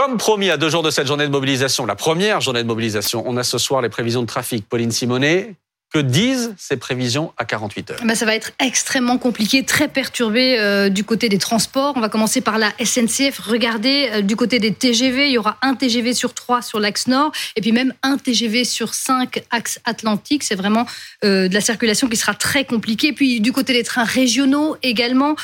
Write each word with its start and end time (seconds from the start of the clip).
Comme 0.00 0.16
promis 0.16 0.48
à 0.48 0.56
deux 0.56 0.70
jours 0.70 0.82
de 0.82 0.90
cette 0.90 1.06
journée 1.06 1.26
de 1.26 1.30
mobilisation, 1.30 1.84
la 1.84 1.94
première 1.94 2.40
journée 2.40 2.62
de 2.62 2.66
mobilisation, 2.66 3.22
on 3.26 3.36
a 3.36 3.44
ce 3.44 3.58
soir 3.58 3.82
les 3.82 3.90
prévisions 3.90 4.22
de 4.22 4.26
trafic. 4.26 4.66
Pauline 4.66 4.90
Simonet, 4.90 5.56
que 5.92 5.98
disent 5.98 6.54
ces 6.56 6.76
prévisions 6.76 7.32
à 7.36 7.44
48 7.44 7.90
heures 7.90 8.00
bah, 8.04 8.14
Ça 8.14 8.24
va 8.24 8.34
être 8.34 8.52
extrêmement 8.60 9.18
compliqué, 9.18 9.64
très 9.64 9.88
perturbé 9.88 10.56
euh, 10.58 10.88
du 10.88 11.02
côté 11.02 11.28
des 11.28 11.38
transports. 11.38 11.94
On 11.96 12.00
va 12.00 12.08
commencer 12.08 12.40
par 12.40 12.58
la 12.58 12.70
SNCF. 12.82 13.38
Regardez, 13.40 14.08
euh, 14.12 14.20
du 14.22 14.36
côté 14.36 14.60
des 14.60 14.72
TGV, 14.72 15.26
il 15.26 15.32
y 15.32 15.38
aura 15.38 15.58
un 15.62 15.74
TGV 15.74 16.14
sur 16.14 16.32
trois 16.32 16.62
sur 16.62 16.78
l'axe 16.78 17.08
nord 17.08 17.32
et 17.56 17.60
puis 17.60 17.72
même 17.72 17.92
un 18.02 18.18
TGV 18.18 18.64
sur 18.64 18.94
cinq 18.94 19.42
axe 19.50 19.80
atlantique. 19.84 20.44
C'est 20.44 20.54
vraiment 20.54 20.86
euh, 21.24 21.48
de 21.48 21.54
la 21.54 21.60
circulation 21.60 22.08
qui 22.08 22.16
sera 22.16 22.34
très 22.34 22.64
compliquée. 22.64 23.12
Puis 23.12 23.40
du 23.40 23.52
côté 23.52 23.72
des 23.72 23.82
trains 23.82 24.04
régionaux 24.04 24.76
également, 24.82 25.34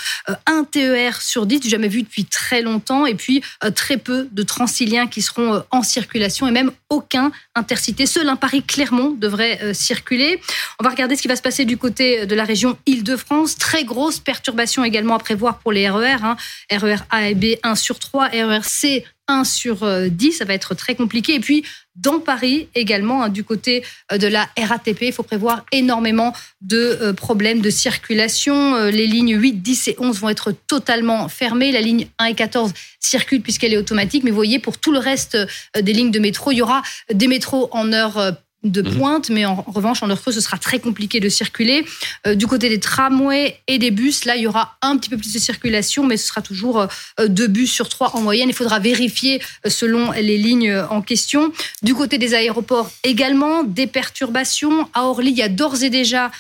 un 0.47 0.65
TER 0.65 1.21
sur 1.21 1.47
10, 1.47 1.69
jamais 1.69 1.89
vu 1.89 2.03
depuis 2.03 2.25
très 2.25 2.63
longtemps. 2.63 3.07
Et 3.07 3.15
puis 3.15 3.43
très 3.75 3.97
peu 3.97 4.29
de 4.31 4.43
transiliens 4.43 5.07
qui 5.07 5.23
seront 5.23 5.63
en 5.71 5.83
circulation 5.83 6.47
et 6.47 6.51
même 6.51 6.71
aucun 6.89 7.33
intercité. 7.55 8.07
Seul 8.07 8.29
un 8.29 8.37
Paris-Clermont 8.37 9.11
devrait 9.11 9.75
circuler. 9.75 10.36
On 10.81 10.85
va 10.85 10.91
regarder 10.91 11.17
ce 11.17 11.23
qui 11.23 11.29
va 11.29 11.37
se 11.37 11.43
passer 11.43 11.65
du 11.65 11.77
côté 11.77 12.27
de 12.27 12.35
la 12.35 12.45
région 12.45 12.79
Île-de-France. 12.87 13.57
Très 13.57 13.85
grosse 13.85 14.19
perturbation 14.19 14.85
également 14.85 15.15
à 15.15 15.19
prévoir 15.19 15.59
pour 15.59 15.73
les 15.73 15.89
RER. 15.89 16.17
Hein. 16.23 16.37
RER 16.71 16.99
A 17.11 17.29
et 17.29 17.35
B 17.35 17.57
1 17.63 17.75
sur 17.75 17.99
3, 17.99 18.29
RER 18.29 18.63
C 18.63 19.05
1 19.29 19.45
sur 19.45 19.77
10, 20.11 20.29
euh, 20.29 20.39
ça 20.39 20.45
va 20.45 20.55
être 20.55 20.75
très 20.75 20.95
compliqué. 20.95 21.35
Et 21.35 21.41
puis, 21.41 21.65
dans 21.97 22.21
Paris 22.21 22.69
également, 22.75 23.23
hein, 23.23 23.29
du 23.29 23.45
côté 23.45 23.83
euh, 24.13 24.19
de 24.19 24.27
la 24.27 24.49
RATP, 24.57 25.03
il 25.03 25.13
faut 25.13 25.23
prévoir 25.23 25.65
énormément 25.73 26.33
de 26.61 26.77
euh, 26.77 27.13
problèmes 27.13 27.61
de 27.61 27.71
circulation. 27.71 28.77
Les 28.87 29.07
lignes 29.07 29.37
8, 29.37 29.63
10 29.63 29.89
et 29.89 29.97
11 29.99 30.21
vont 30.21 30.29
être 30.29 30.53
totalement 30.53 31.29
fermées. 31.29 31.73
La 31.73 31.81
ligne 31.81 32.07
1 32.19 32.27
et 32.27 32.35
14 32.35 32.73
circule 33.01 33.43
puisqu'elle 33.43 33.73
est 33.73 33.79
automatique. 33.79 34.25
Mais 34.25 34.31
vous 34.31 34.37
voyez, 34.37 34.59
pour 34.59 34.79
tout 34.79 34.93
le 34.93 34.99
reste 34.99 35.37
des 35.81 35.93
lignes 35.93 36.11
de 36.11 36.21
métro, 36.21 36.53
il 36.53 36.59
y 36.59 36.63
aura 36.63 36.83
des 37.13 37.29
métros 37.29 37.69
en 37.73 37.93
heure 37.93 38.37
de 38.71 38.83
mhm. 38.83 38.97
pointe, 38.97 39.31
mais 39.31 39.45
en 39.45 39.55
revanche, 39.55 40.03
en 40.03 40.11
heure 40.11 40.21
creuse, 40.21 40.35
ce 40.35 40.41
sera 40.41 40.59
très 40.59 40.79
compliqué 40.79 41.21
de 41.21 41.29
circuler. 41.29 41.85
Euh, 42.27 42.35
du 42.35 42.47
côté 42.47 42.69
des 42.69 42.81
tramways 42.81 43.59
et 43.67 43.79
des 43.79 43.91
bus, 43.91 44.25
là, 44.25 44.37
il 44.37 44.43
y 44.43 44.47
aura 44.47 44.77
un 44.83 44.97
petit 44.97 45.11
peu 45.11 45.17
plus 45.17 45.33
de 45.33 45.39
circulation, 45.39 46.05
mais 46.05 46.17
ce 46.17 46.29
sera 46.29 46.43
toujours 46.43 46.81
euh, 46.81 47.29
deux 47.29 47.47
bus 47.47 47.73
sur 47.73 47.89
trois 47.89 48.17
en 48.17 48.21
moyenne. 48.21 48.49
Il 48.49 48.55
faudra 48.55 48.79
vérifier 48.79 49.41
euh, 49.65 49.71
selon 49.71 50.13
les 50.13 50.39
lignes 50.39 50.75
en 50.91 51.03
question. 51.03 51.53
Du 51.83 51.95
côté 51.95 52.19
des 52.19 52.35
aéroports 52.35 52.91
également, 53.05 53.63
des 53.63 53.87
perturbations. 53.87 54.89
À 54.95 55.05
Orly, 55.05 55.31
il 55.31 55.37
y 55.37 55.43
a 55.43 55.49
d'ores 55.49 55.83
et 55.83 55.91
déjà 55.91 56.31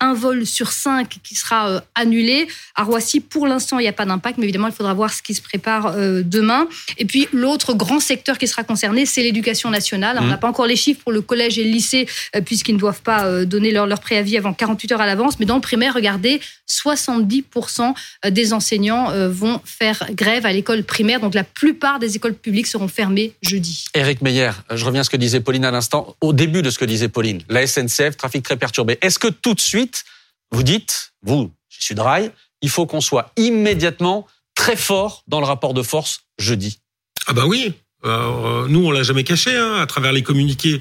un 0.00 0.14
vol 0.14 0.46
sur 0.46 0.72
cinq 0.72 1.18
qui 1.22 1.34
sera 1.34 1.82
annulé. 1.94 2.48
À 2.74 2.84
Roissy, 2.84 3.20
pour 3.20 3.46
l'instant, 3.46 3.78
il 3.78 3.82
n'y 3.82 3.88
a 3.88 3.92
pas 3.92 4.06
d'impact, 4.06 4.38
mais 4.38 4.44
évidemment, 4.44 4.68
il 4.68 4.72
faudra 4.72 4.94
voir 4.94 5.12
ce 5.12 5.22
qui 5.22 5.34
se 5.34 5.42
prépare 5.42 5.94
demain. 6.24 6.66
Et 6.96 7.04
puis, 7.04 7.28
l'autre 7.32 7.74
grand 7.74 8.00
secteur 8.00 8.38
qui 8.38 8.48
sera 8.48 8.64
concerné, 8.64 9.04
c'est 9.06 9.22
l'éducation 9.22 9.70
nationale. 9.70 10.18
On 10.20 10.26
n'a 10.26 10.34
mhm. 10.34 10.40
pas 10.40 10.48
encore 10.48 10.66
les 10.66 10.76
chiffres 10.76 11.00
pour 11.02 11.12
le 11.12 11.20
collège 11.20 11.58
et 11.58 11.64
lycée, 11.76 12.06
euh, 12.34 12.40
puisqu'ils 12.40 12.74
ne 12.74 12.80
doivent 12.80 13.02
pas 13.02 13.26
euh, 13.26 13.44
donner 13.44 13.70
leur, 13.70 13.86
préavis 14.00 14.36
avant 14.36 14.52
48 14.52 14.92
heures 14.92 15.00
à 15.00 15.06
l'avance. 15.06 15.38
Mais 15.38 15.46
dans 15.46 15.56
le 15.56 15.60
primaire, 15.60 15.94
regardez, 15.94 16.40
70% 16.68 17.94
euh, 18.24 18.30
des 18.30 18.52
enseignants 18.52 19.10
vont 19.28 19.60
faire 19.64 20.06
grève 20.12 20.46
à 20.46 20.52
l'école 20.52 20.82
primaire. 20.84 21.20
Donc 21.20 21.34
la 21.34 21.44
plupart 21.44 21.98
des 21.98 22.16
écoles 22.16 22.34
publiques 22.34 22.66
seront 22.66 22.88
fermées 22.88 23.34
jeudi. 23.42 23.86
Éric 23.94 24.22
Meyer, 24.22 24.50
je 24.72 24.84
reviens 24.84 25.00
à 25.00 25.04
ce 25.04 25.10
que 25.10 25.16
disait 25.16 25.40
Pauline 25.40 25.64
à 25.64 25.70
l'instant. 25.70 26.16
Au 26.20 26.32
début 26.32 26.62
de 26.62 26.70
ce 26.70 26.78
que 26.78 26.84
disait 26.84 27.08
Pauline, 27.08 27.42
la 27.48 27.66
SNCF, 27.66 28.16
trafic 28.16 28.42
très 28.42 28.56
perturbé. 28.56 28.98
Est-ce 29.00 29.18
que 29.18 29.28
tout 29.28 29.54
de 29.54 29.60
suite, 29.60 30.04
vous 30.50 30.62
dites, 30.62 31.12
vous, 31.22 31.50
je 31.68 31.76
suis 31.76 31.84
Sudrail, 31.86 32.30
il 32.62 32.70
faut 32.70 32.86
qu'on 32.86 33.00
soit 33.00 33.32
immédiatement 33.36 34.26
très 34.54 34.76
fort 34.76 35.24
dans 35.26 35.40
le 35.40 35.46
rapport 35.46 35.74
de 35.74 35.82
force 35.82 36.22
jeudi? 36.38 36.78
Ah 37.26 37.32
bah 37.32 37.46
oui, 37.46 37.74
nous 38.04 38.86
on 38.86 38.90
l'a 38.90 39.02
jamais 39.02 39.24
caché 39.24 39.56
hein, 39.56 39.76
à 39.80 39.86
travers 39.86 40.12
les 40.12 40.22
communiqués 40.22 40.74
euh, 40.74 40.80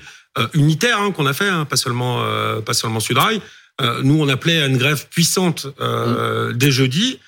unitaire 0.53 0.99
hein, 0.99 1.11
qu'on 1.11 1.25
a 1.25 1.33
fait, 1.33 1.47
hein, 1.47 1.65
pas 1.65 1.77
seulement 1.77 2.23
euh, 2.23 2.61
pas 2.61 2.73
seulement 2.73 2.99
Sudrail. 2.99 3.41
Euh, 3.81 4.01
nous, 4.03 4.21
on 4.21 4.29
appelait 4.29 4.61
à 4.61 4.67
une 4.67 4.77
grève 4.77 5.07
puissante 5.09 5.65
mmh. 5.65 6.53
dès 6.53 6.71
jeudi 6.71 7.19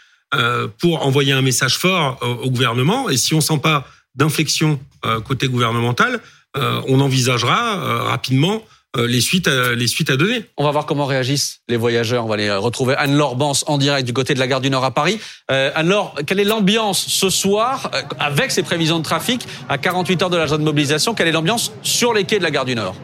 pour 0.77 1.05
envoyer 1.05 1.31
un 1.31 1.41
message 1.41 1.77
fort 1.77 2.19
au 2.21 2.49
gouvernement. 2.49 3.09
Et 3.09 3.15
si 3.17 3.33
on 3.33 3.41
sent 3.41 3.59
pas 3.63 3.87
d'inflexion 4.15 4.79
côté 5.25 5.47
gouvernemental, 5.47 6.19
on 6.53 6.99
envisagera 6.99 8.03
rapidement 8.03 8.61
euh, 8.61 8.86
les 9.05 9.21
suites, 9.21 9.47
à, 9.47 9.75
les 9.75 9.87
suites 9.87 10.09
à 10.09 10.17
donner. 10.17 10.45
On 10.57 10.63
va 10.63 10.71
voir 10.71 10.85
comment 10.85 11.05
réagissent 11.05 11.61
les 11.67 11.77
voyageurs. 11.77 12.25
On 12.25 12.27
va 12.27 12.37
les 12.37 12.51
retrouver. 12.51 12.95
Anne-Laure 12.97 13.35
Bance 13.35 13.63
en 13.67 13.77
direct 13.77 14.05
du 14.05 14.13
côté 14.13 14.33
de 14.33 14.39
la 14.39 14.47
gare 14.47 14.61
du 14.61 14.69
Nord 14.69 14.83
à 14.83 14.91
Paris. 14.91 15.19
Euh, 15.51 15.71
Anne-Laure, 15.75 16.15
quelle 16.25 16.39
est 16.39 16.45
l'ambiance 16.45 17.05
ce 17.07 17.29
soir 17.29 17.91
euh, 17.93 18.01
avec 18.19 18.51
ces 18.51 18.63
prévisions 18.63 18.99
de 18.99 19.03
trafic 19.03 19.45
à 19.69 19.77
48 19.77 20.23
heures 20.23 20.29
de 20.29 20.37
la 20.37 20.47
zone 20.47 20.61
de 20.61 20.65
mobilisation? 20.65 21.13
Quelle 21.13 21.27
est 21.27 21.31
l'ambiance 21.31 21.71
sur 21.83 22.13
les 22.13 22.23
quais 22.23 22.39
de 22.39 22.43
la 22.43 22.51
gare 22.51 22.65
du 22.65 22.75
Nord? 22.75 22.95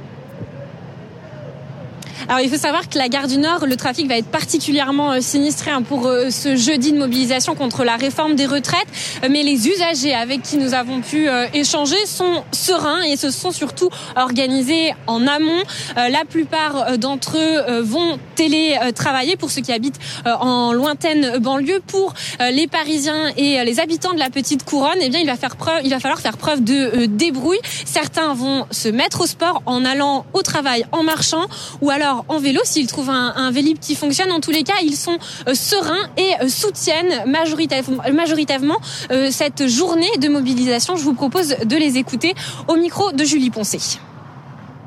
Alors 2.29 2.39
il 2.39 2.49
faut 2.49 2.57
savoir 2.57 2.87
que 2.87 2.97
la 2.97 3.09
gare 3.09 3.27
du 3.27 3.37
Nord, 3.37 3.65
le 3.65 3.75
trafic 3.75 4.07
va 4.07 4.17
être 4.17 4.27
particulièrement 4.27 5.11
euh, 5.11 5.19
sinistré 5.19 5.71
hein, 5.71 5.81
pour 5.81 6.07
euh, 6.07 6.29
ce 6.29 6.55
jeudi 6.55 6.93
de 6.93 6.97
mobilisation 6.97 7.55
contre 7.55 7.83
la 7.83 7.97
réforme 7.97 8.35
des 8.35 8.45
retraites. 8.45 8.87
Euh, 9.23 9.27
mais 9.29 9.43
les 9.43 9.67
usagers 9.67 10.13
avec 10.13 10.41
qui 10.41 10.57
nous 10.57 10.73
avons 10.73 11.01
pu 11.01 11.27
échanger 11.53 12.05
sont 12.05 12.43
sereins 12.51 13.01
et 13.01 13.15
se 13.17 13.31
sont 13.31 13.51
surtout 13.51 13.89
organisés 14.15 14.93
en 15.07 15.27
amont. 15.27 15.61
La 15.95 16.23
plupart 16.25 16.97
d'entre 16.97 17.37
eux 17.37 17.81
vont 17.81 18.19
télétravailler 18.35 19.35
pour 19.35 19.49
ceux 19.49 19.61
qui 19.61 19.71
habitent 19.71 19.99
en 20.25 20.73
lointaine 20.73 21.37
banlieue. 21.39 21.81
Pour 21.87 22.13
les 22.39 22.67
Parisiens 22.67 23.31
et 23.37 23.63
les 23.63 23.79
habitants 23.79 24.13
de 24.13 24.19
la 24.19 24.29
petite 24.29 24.63
couronne, 24.63 24.97
eh 25.01 25.09
bien 25.09 25.19
il 25.19 25.27
va 25.27 25.35
faire 25.35 25.55
preuve, 25.55 25.81
il 25.83 25.89
va 25.89 25.99
falloir 25.99 26.19
faire 26.19 26.37
preuve 26.37 26.63
de 26.63 27.05
débrouille. 27.05 27.59
Certains 27.85 28.33
vont 28.33 28.65
se 28.71 28.89
mettre 28.89 29.21
au 29.21 29.25
sport 29.25 29.61
en 29.65 29.85
allant 29.85 30.25
au 30.33 30.41
travail 30.41 30.85
en 30.91 31.03
marchant 31.03 31.45
ou 31.81 31.89
alors 31.89 32.12
en 32.27 32.39
vélo, 32.39 32.61
s'ils 32.63 32.87
trouvent 32.87 33.09
un, 33.09 33.51
Vélib 33.51 33.77
qui 33.79 33.95
fonctionne, 33.95 34.31
en 34.31 34.39
tous 34.39 34.51
les 34.51 34.63
cas, 34.63 34.73
ils 34.83 34.95
sont 34.95 35.17
euh, 35.47 35.53
sereins 35.53 36.07
et 36.17 36.31
euh, 36.41 36.49
soutiennent 36.49 37.23
majoritairement, 37.27 38.77
euh, 39.11 39.29
cette 39.31 39.67
journée 39.67 40.09
de 40.19 40.29
mobilisation. 40.29 40.95
Je 40.95 41.03
vous 41.03 41.13
propose 41.13 41.55
de 41.63 41.75
les 41.75 41.97
écouter 41.97 42.33
au 42.67 42.75
micro 42.75 43.11
de 43.11 43.23
Julie 43.23 43.49
Poncé. 43.49 43.79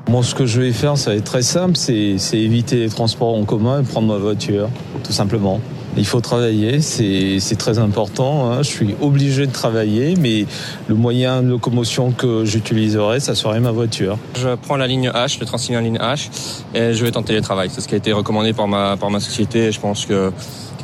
Moi, 0.09 0.23
ce 0.23 0.33
que 0.33 0.45
je 0.45 0.61
vais 0.61 0.71
faire, 0.71 0.97
ça 0.97 1.09
va 1.11 1.17
être 1.17 1.25
très 1.25 1.41
simple, 1.41 1.75
c'est 1.75 2.17
éviter 2.33 2.77
les 2.77 2.89
transports 2.89 3.35
en 3.35 3.43
commun 3.43 3.81
et 3.81 3.83
prendre 3.83 4.07
ma 4.07 4.17
voiture, 4.17 4.69
tout 5.03 5.11
simplement. 5.11 5.59
Il 5.97 6.05
faut 6.05 6.21
travailler, 6.21 6.79
c'est 6.79 7.57
très 7.57 7.77
important. 7.77 8.49
Hein. 8.49 8.63
Je 8.63 8.69
suis 8.69 8.95
obligé 9.01 9.47
de 9.47 9.51
travailler, 9.51 10.15
mais 10.15 10.45
le 10.87 10.95
moyen 10.95 11.41
de 11.41 11.49
locomotion 11.49 12.11
que 12.11 12.45
j'utiliserai, 12.45 13.19
ça 13.19 13.35
serait 13.35 13.59
ma 13.59 13.71
voiture. 13.71 14.17
Je 14.37 14.55
prends 14.55 14.77
la 14.77 14.87
ligne 14.87 15.09
H, 15.09 15.41
le 15.41 15.45
Transilien 15.45 15.81
ligne 15.81 15.97
H, 15.97 16.29
et 16.73 16.93
je 16.93 17.03
vais 17.03 17.17
en 17.17 17.23
télétravail. 17.23 17.69
C'est 17.69 17.81
ce 17.81 17.87
qui 17.89 17.95
a 17.95 17.97
été 17.97 18.13
recommandé 18.13 18.53
par 18.53 18.69
ma, 18.69 18.95
par 18.95 19.09
ma 19.09 19.19
société. 19.19 19.65
Et 19.65 19.71
je 19.73 19.79
pense 19.81 20.05
que 20.05 20.31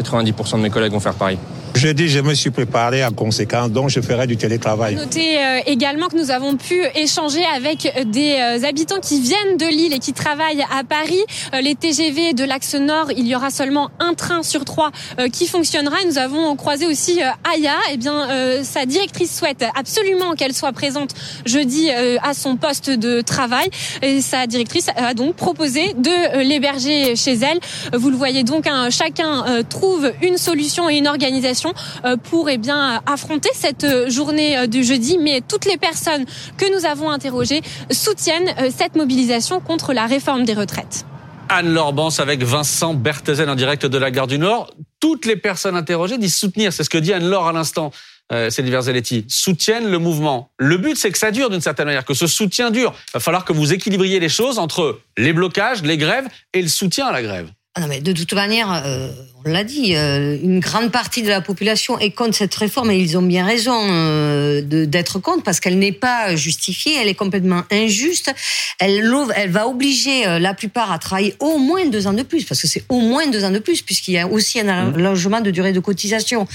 90% 0.02 0.58
de 0.58 0.62
mes 0.64 0.70
collègues 0.70 0.92
vont 0.92 1.00
faire 1.00 1.14
pareil. 1.14 1.38
Jeudi, 1.76 2.08
je 2.08 2.20
me 2.20 2.34
suis 2.36 2.52
préparé 2.52 3.04
en 3.04 3.12
conséquence, 3.12 3.72
donc 3.72 3.90
je 3.90 4.00
ferai 4.00 4.28
du 4.28 4.38
télétravail. 4.38 4.96
Notez 4.96 5.38
euh, 5.38 5.60
également 5.66 6.08
que 6.08 6.16
nous 6.16 6.30
avons 6.30 6.56
pu 6.56 6.82
échanger 6.96 7.44
avec 7.56 7.92
des 8.06 8.36
euh, 8.40 8.68
habitants 8.68 9.00
qui 9.02 9.20
viennent 9.20 9.58
de 9.58 9.66
Lille 9.66 9.92
et 9.92 10.00
qui 10.00 10.14
travaillent 10.14 10.64
à 10.72 10.84
Paris. 10.84 11.24
Euh, 11.54 11.62
les 11.62 11.76
TGV 11.76 12.34
de 12.34 12.44
l'axe 12.44 12.76
nord, 12.76 13.12
il 13.18 13.28
y 13.28 13.36
aura 13.36 13.50
seulement 13.50 13.90
un 14.00 14.14
train 14.14 14.44
sur 14.44 14.66
trois 14.66 14.92
qui 15.32 15.48
fonctionnera. 15.48 15.98
nous 16.06 16.18
avons 16.18 16.56
croisé 16.56 16.86
aussi 16.86 17.20
Aya. 17.22 17.76
Eh 17.92 17.98
bien, 17.98 18.28
sa 18.64 18.86
directrice 18.86 19.36
souhaite 19.36 19.66
absolument 19.78 20.34
qu'elle 20.34 20.54
soit 20.54 20.72
présente 20.72 21.14
jeudi 21.46 21.90
à 21.92 22.34
son 22.34 22.56
poste 22.56 22.90
de 22.90 23.22
travail. 23.22 23.70
Et 24.02 24.22
sa 24.22 24.48
directrice 24.48 24.88
a 24.96 25.14
donc 25.14 25.36
proposé 25.36 25.94
de 25.94 26.44
l'héberger 26.44 27.16
chez 27.16 27.34
elle. 27.34 27.60
Vous 27.94 28.10
le 28.10 28.16
voyez 28.16 28.44
donc, 28.44 28.68
hein, 28.68 28.90
chacun 28.90 29.64
trouve 29.70 30.12
une 30.22 30.38
solution 30.38 30.90
et 30.90 30.96
une 30.98 31.08
organisation 31.08 31.63
euh, 32.06 32.18
pour 32.18 32.50
eh 32.50 32.58
bien 32.58 33.02
affronter 33.06 33.50
cette 33.54 33.84
euh, 33.84 34.10
journée 34.10 34.58
euh, 34.58 34.68
du 34.68 34.84
jeudi. 34.84 35.18
Mais 35.18 35.42
toutes 35.42 35.66
les 35.66 35.78
personnes 35.78 36.26
que 36.58 36.74
nous 36.76 36.86
avons 36.86 37.10
interrogées 37.10 37.62
soutiennent 37.92 38.54
cette 38.76 38.96
mobilisation 38.96 39.60
contre 39.60 39.94
la 39.94 40.06
réforme 40.06 40.44
des 40.44 40.54
retraites. 40.54 41.06
Anne 41.50 41.74
Lorbance 41.74 42.20
avec 42.20 42.44
Vincent 42.44 42.94
Berthezen 42.94 43.50
en 43.50 43.56
direct 43.56 43.86
de 43.86 43.98
la 43.98 44.12
gare 44.12 44.28
du 44.28 44.40
Nord. 44.40 44.74
Toutes 45.00 45.26
les 45.26 45.36
personnes 45.36 45.76
interrogées 45.76 46.18
disent 46.18 46.36
soutenir, 46.36 46.72
c'est 46.74 46.84
ce 46.84 46.90
que 46.90 46.98
dit 46.98 47.14
Anne-Laure 47.14 47.48
à 47.48 47.54
l'instant. 47.54 47.92
Euh, 48.32 48.50
Verzelletti, 48.58 49.26
soutiennent 49.28 49.92
le 49.92 50.00
mouvement. 50.00 50.50
Le 50.58 50.78
but, 50.78 50.96
c'est 50.96 51.12
que 51.12 51.18
ça 51.18 51.30
dure 51.30 51.50
d'une 51.50 51.62
certaine 51.62 51.86
manière, 51.86 52.06
que 52.06 52.14
ce 52.14 52.26
soutien 52.26 52.72
dure. 52.72 52.94
Il 53.10 53.12
va 53.16 53.20
falloir 53.20 53.46
que 53.46 53.54
vous 53.54 53.74
équilibriez 53.74 54.20
les 54.20 54.30
choses 54.30 54.60
entre 54.60 55.02
les 55.18 55.34
blocages, 55.34 55.84
les 55.84 55.98
grèves 55.98 56.28
et 56.54 56.62
le 56.62 56.70
soutien 56.70 57.08
à 57.08 57.12
la 57.12 57.22
grève. 57.22 57.52
Ah 57.76 57.82
non, 57.82 57.88
mais 57.88 58.02
de 58.02 58.14
toute 58.14 58.34
manière, 58.34 58.84
euh, 58.86 59.10
on 59.46 59.52
l'a 59.52 59.64
dit, 59.64 59.96
euh, 59.96 60.38
une 60.42 60.60
grande 60.60 60.92
partie 60.92 61.22
de 61.22 61.28
la 61.28 61.42
population 61.42 62.00
est 62.00 62.12
contre 62.12 62.36
cette 62.36 62.54
réforme 62.56 62.92
et 62.92 62.98
ils 62.98 63.18
ont 63.18 63.22
bien 63.22 63.46
raison 63.46 63.76
euh, 63.76 64.62
d'être 64.62 65.20
contre 65.20 65.44
parce 65.44 65.60
qu'elle 65.60 65.80
n'est 65.80 65.92
pas 65.92 66.36
justifiée, 66.36 66.94
elle 67.02 67.08
est 67.08 67.16
complètement 67.16 67.64
injuste. 67.72 68.34
Elle, 68.80 69.12
elle 69.36 69.50
va 69.50 69.68
obliger 69.68 70.28
euh, 70.28 70.40
la 70.40 70.54
plupart 70.54 70.92
à 70.92 71.00
travailler 71.00 71.36
au 71.40 71.58
moins 71.58 71.86
deux 71.88 72.08
ans 72.08 72.14
de 72.14 72.24
plus 72.24 72.46
parce 72.46 72.62
que 72.62 72.68
c'est 72.68 72.86
au 72.90 73.00
moins 73.00 73.28
deux 73.28 73.44
ans 73.44 73.52
de 73.52 73.60
plus 73.60 73.82
puisqu'il 73.82 74.14
y 74.14 74.20
a 74.20 74.28
aussi 74.28 74.60
un 74.60 74.70
allongement 74.70 75.42
de 75.42 75.52
durée 75.52 75.74
de 75.74 75.80
cotisation. 75.80 76.48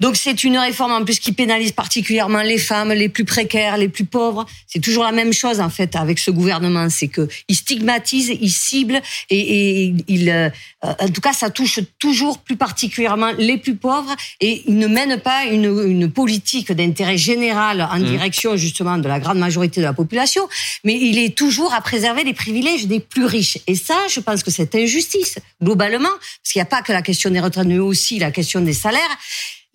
Donc 0.00 0.16
c'est 0.16 0.42
une 0.42 0.58
réforme 0.58 0.92
en 0.92 1.04
plus 1.04 1.20
qui 1.20 1.32
pénalise 1.32 1.70
particulièrement 1.70 2.42
les 2.42 2.58
femmes, 2.58 2.92
les 2.92 3.08
plus 3.08 3.24
précaires, 3.24 3.76
les 3.76 3.88
plus 3.88 4.04
pauvres. 4.04 4.44
C'est 4.66 4.80
toujours 4.80 5.04
la 5.04 5.12
même 5.12 5.32
chose 5.32 5.60
en 5.60 5.70
fait 5.70 5.94
avec 5.94 6.18
ce 6.18 6.32
gouvernement, 6.32 6.90
c'est 6.90 7.08
que 7.08 7.28
il 7.48 7.54
stigmatise, 7.54 8.32
il 8.40 8.50
cible 8.50 9.00
et, 9.30 9.84
et 9.84 9.94
il, 10.08 10.30
euh, 10.30 10.48
en 10.82 11.08
tout 11.08 11.20
cas, 11.20 11.32
ça 11.32 11.50
touche 11.50 11.80
toujours 11.98 12.38
plus 12.38 12.56
particulièrement 12.56 13.30
les 13.38 13.58
plus 13.58 13.76
pauvres 13.76 14.14
et 14.40 14.62
il 14.66 14.76
ne 14.78 14.86
mène 14.86 15.20
pas 15.20 15.44
une, 15.44 15.64
une 15.86 16.10
politique 16.10 16.72
d'intérêt 16.72 17.16
général 17.18 17.80
en 17.90 17.98
direction 17.98 18.56
justement 18.56 18.98
de 18.98 19.08
la 19.08 19.20
grande 19.20 19.38
majorité 19.38 19.80
de 19.80 19.86
la 19.86 19.92
population, 19.92 20.48
mais 20.84 20.94
il 20.94 21.18
est 21.18 21.36
toujours 21.36 21.72
à 21.74 21.80
préserver 21.80 22.24
les 22.24 22.34
privilèges 22.34 22.86
des 22.86 23.00
plus 23.00 23.24
riches. 23.24 23.58
Et 23.66 23.74
ça, 23.74 23.96
je 24.08 24.20
pense 24.20 24.42
que 24.42 24.50
c'est 24.50 24.74
injustice 24.74 25.38
globalement, 25.62 26.08
parce 26.10 26.52
qu'il 26.52 26.58
n'y 26.60 26.62
a 26.62 26.66
pas 26.66 26.82
que 26.82 26.92
la 26.92 27.02
question 27.02 27.30
des 27.30 27.40
retraites, 27.40 27.66
mais 27.66 27.78
aussi 27.78 28.18
la 28.18 28.30
question 28.30 28.60
des 28.60 28.72
salaires. 28.74 29.16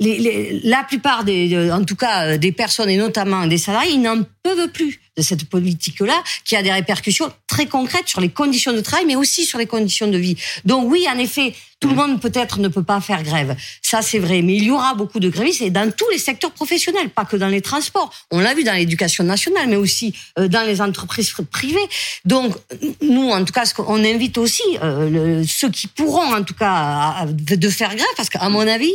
Les, 0.01 0.17
les- 0.17 0.61
la 0.63 0.83
plupart 0.85 1.25
des, 1.25 1.49
de- 1.49 1.71
en 1.71 1.83
tout 1.83 1.97
cas, 1.97 2.25
euh, 2.25 2.37
des 2.37 2.53
personnes 2.53 2.89
et 2.89 2.95
notamment 2.95 3.45
des 3.47 3.57
salariés, 3.57 3.91
ils 3.95 4.01
n'en 4.01 4.21
peuvent 4.43 4.69
plus 4.71 4.97
de 5.19 5.23
cette 5.29 5.45
politique-là, 5.49 6.17
qui 6.45 6.55
a 6.55 6.63
des 6.63 6.71
répercussions 6.71 7.29
très 7.47 7.67
concrètes 7.67 8.07
sur 8.07 8.21
les 8.21 8.29
conditions 8.29 8.73
de 8.73 8.79
travail, 8.79 9.05
mais 9.05 9.17
aussi 9.23 9.41
sur 9.45 9.59
les 9.59 9.67
conditions 9.75 10.07
de 10.07 10.17
vie. 10.17 10.37
Donc 10.65 10.89
oui, 10.91 11.01
en 11.13 11.17
effet, 11.17 11.53
tout 11.81 11.89
le 11.89 11.95
monde 11.95 12.19
peut-être 12.21 12.59
ne 12.59 12.67
peut 12.75 12.83
pas 12.83 12.99
faire 13.01 13.21
grève. 13.23 13.55
Ça, 13.81 14.01
c'est 14.01 14.19
vrai. 14.19 14.41
Mais 14.41 14.55
il 14.55 14.63
y 14.65 14.71
aura 14.71 14.93
beaucoup 14.95 15.19
de 15.19 15.29
grévistes 15.29 15.61
et 15.61 15.69
dans 15.69 15.89
tous 15.91 16.09
les 16.11 16.17
secteurs 16.29 16.51
professionnels, 16.51 17.09
pas 17.09 17.25
que 17.25 17.37
dans 17.37 17.47
les 17.47 17.61
transports. 17.61 18.09
On 18.31 18.39
l'a 18.39 18.53
vu 18.53 18.63
dans 18.63 18.73
l'éducation 18.81 19.23
nationale, 19.35 19.67
mais 19.67 19.75
aussi 19.85 20.13
euh, 20.37 20.47
dans 20.47 20.65
les 20.65 20.79
entreprises 20.81 21.31
privées. 21.51 21.87
Donc, 22.25 22.55
nous, 23.01 23.29
en 23.37 23.43
tout 23.45 23.53
cas, 23.53 23.65
qu'on 23.75 24.03
invite 24.15 24.37
aussi, 24.37 24.63
euh, 24.83 25.09
le- 25.09 25.47
ceux 25.47 25.69
qui 25.77 25.87
pourront, 25.87 26.33
en 26.39 26.43
tout 26.43 26.53
cas, 26.63 26.71
à- 26.71 27.21
à- 27.21 27.25
de 27.65 27.69
faire 27.69 27.93
grève, 27.95 28.15
parce 28.17 28.29
qu'à 28.29 28.47
mon 28.49 28.65
avis, 28.77 28.93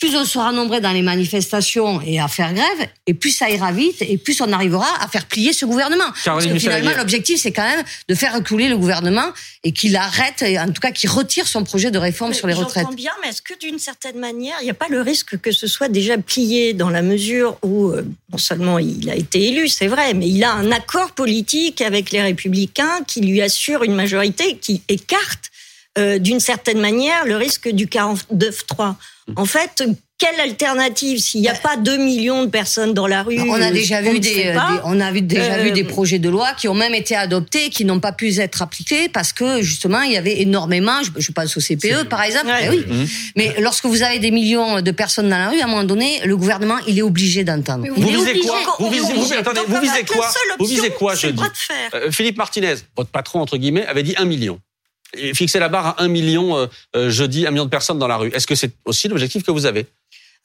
plus 0.00 0.16
on 0.16 0.24
sera 0.24 0.52
nombreux 0.52 0.80
dans 0.80 0.92
les 0.92 1.02
manifestations 1.02 2.00
et 2.02 2.20
à 2.20 2.28
faire 2.28 2.52
grève, 2.52 2.88
et 3.06 3.14
plus 3.14 3.30
ça 3.30 3.48
ira 3.48 3.72
vite, 3.72 4.02
et 4.02 4.18
plus 4.18 4.40
on 4.40 4.52
arrivera 4.52 4.86
à 5.00 5.08
faire 5.08 5.24
plier 5.26 5.52
ce 5.52 5.64
gouvernement. 5.64 6.04
Parce 6.24 6.46
que 6.46 6.58
finalement, 6.58 6.90
l'objectif, 6.96 7.40
c'est 7.40 7.52
quand 7.52 7.62
même 7.62 7.84
de 8.08 8.14
faire 8.14 8.34
reculer 8.34 8.68
le 8.68 8.76
gouvernement 8.76 9.28
et 9.62 9.72
qu'il 9.72 9.96
arrête, 9.96 10.42
et 10.42 10.58
en 10.58 10.66
tout 10.66 10.80
cas 10.80 10.90
qu'il 10.90 11.08
retire 11.10 11.46
son 11.46 11.64
projet 11.64 11.90
de 11.90 11.98
réforme 11.98 12.34
sur 12.34 12.46
les 12.46 12.54
retraites. 12.54 12.84
J'entends 12.84 12.96
bien, 12.96 13.12
mais 13.22 13.28
est-ce 13.28 13.42
que 13.42 13.58
d'une 13.58 13.78
certaine 13.78 14.18
manière, 14.18 14.56
il 14.60 14.64
n'y 14.64 14.70
a 14.70 14.74
pas 14.74 14.88
le 14.88 15.00
risque 15.00 15.38
que 15.40 15.52
ce 15.52 15.66
soit 15.66 15.88
déjà 15.88 16.18
plié 16.18 16.74
dans 16.74 16.90
la 16.90 17.02
mesure 17.02 17.56
où, 17.62 17.88
euh, 17.88 18.04
non 18.32 18.38
seulement 18.38 18.78
il 18.78 19.08
a 19.08 19.16
été 19.16 19.48
élu, 19.48 19.68
c'est 19.68 19.86
vrai, 19.86 20.12
mais 20.14 20.28
il 20.28 20.42
a 20.44 20.52
un 20.52 20.72
accord 20.72 21.12
politique 21.12 21.80
avec 21.80 22.10
les 22.10 22.20
Républicains 22.20 23.04
qui 23.06 23.20
lui 23.20 23.40
assure 23.40 23.84
une 23.84 23.94
majorité 23.94 24.56
qui 24.58 24.82
écarte 24.88 25.50
euh, 25.98 26.18
d'une 26.18 26.40
certaine 26.40 26.80
manière 26.80 27.24
le 27.24 27.36
risque 27.36 27.68
du 27.68 27.86
49-3. 27.86 28.94
En 29.36 29.44
fait, 29.46 29.82
quelle 30.18 30.38
alternative 30.40 31.18
s'il 31.18 31.40
n'y 31.40 31.48
a 31.48 31.54
pas 31.54 31.76
2 31.76 31.96
millions 31.96 32.44
de 32.44 32.50
personnes 32.50 32.92
dans 32.94 33.06
la 33.06 33.22
rue 33.22 33.38
On 33.40 33.54
a 33.54 33.70
déjà 33.70 34.00
vu 34.02 34.10
ne 34.14 34.18
des, 34.18 34.34
sait 34.34 34.52
pas. 34.54 34.72
des- 34.72 34.78
on 34.84 35.00
a 35.00 35.10
vu, 35.10 35.22
déjà 35.22 35.54
Euh, 35.54 35.62
vu 35.64 35.70
des 35.72 35.84
projets 35.84 36.18
de 36.18 36.28
loi 36.28 36.48
qui 36.58 36.68
ont 36.68 36.74
même 36.74 36.94
été 36.94 37.16
adoptés, 37.16 37.70
qui 37.70 37.84
n'ont 37.84 38.00
pas 38.00 38.12
pu 38.12 38.38
être 38.38 38.60
appliqués 38.62 39.08
parce 39.08 39.32
que 39.32 39.60
justement 39.62 40.02
il 40.02 40.12
y 40.12 40.16
avait 40.16 40.40
énormément. 40.42 41.02
Je, 41.02 41.10
je 41.20 41.32
pense 41.32 41.56
au 41.56 41.60
CPE 41.60 42.04
par 42.08 42.22
exemple. 42.22 42.46
Ouais. 42.46 42.60
Eh 42.66 42.68
oui. 42.70 42.84
Mais 43.36 43.54
lorsque 43.60 43.86
vous 43.86 44.02
avez 44.02 44.18
des 44.18 44.30
millions 44.30 44.80
de 44.82 44.90
personnes 44.90 45.28
dans 45.30 45.38
la 45.38 45.48
rue, 45.48 45.60
à 45.60 45.64
un 45.64 45.68
moment 45.68 45.84
donné, 45.84 46.20
le 46.24 46.36
gouvernement 46.36 46.76
il 46.86 46.98
est 46.98 47.02
obligé 47.02 47.42
d'entendre. 47.44 47.86
Vous 47.94 48.08
visez 48.08 48.38
quoi 48.40 48.76
Vous 48.78 48.90
visez, 48.90 49.12
vous, 49.14 49.32
attendez, 49.32 49.60
vous 49.66 49.74
quoi 50.06 50.28
Vous 50.58 50.66
visez 50.66 50.90
quoi 50.90 51.14
fer. 51.16 51.30
Euh, 51.94 52.10
Philippe 52.10 52.36
Martinez, 52.36 52.74
votre 52.96 53.10
patron 53.10 53.40
entre 53.40 53.56
guillemets, 53.56 53.86
avait 53.86 54.02
dit 54.02 54.14
un 54.16 54.26
million. 54.26 54.60
Fixer 55.34 55.58
la 55.58 55.68
barre 55.68 55.86
à 55.86 56.02
un 56.02 56.08
million 56.08 56.56
euh, 56.56 56.66
euh, 56.96 57.10
jeudi, 57.10 57.46
un 57.46 57.50
million 57.50 57.64
de 57.64 57.70
personnes 57.70 57.98
dans 57.98 58.08
la 58.08 58.16
rue. 58.16 58.28
Est-ce 58.28 58.46
que 58.46 58.54
c'est 58.54 58.72
aussi 58.84 59.08
l'objectif 59.08 59.42
que 59.42 59.50
vous 59.50 59.66
avez 59.66 59.86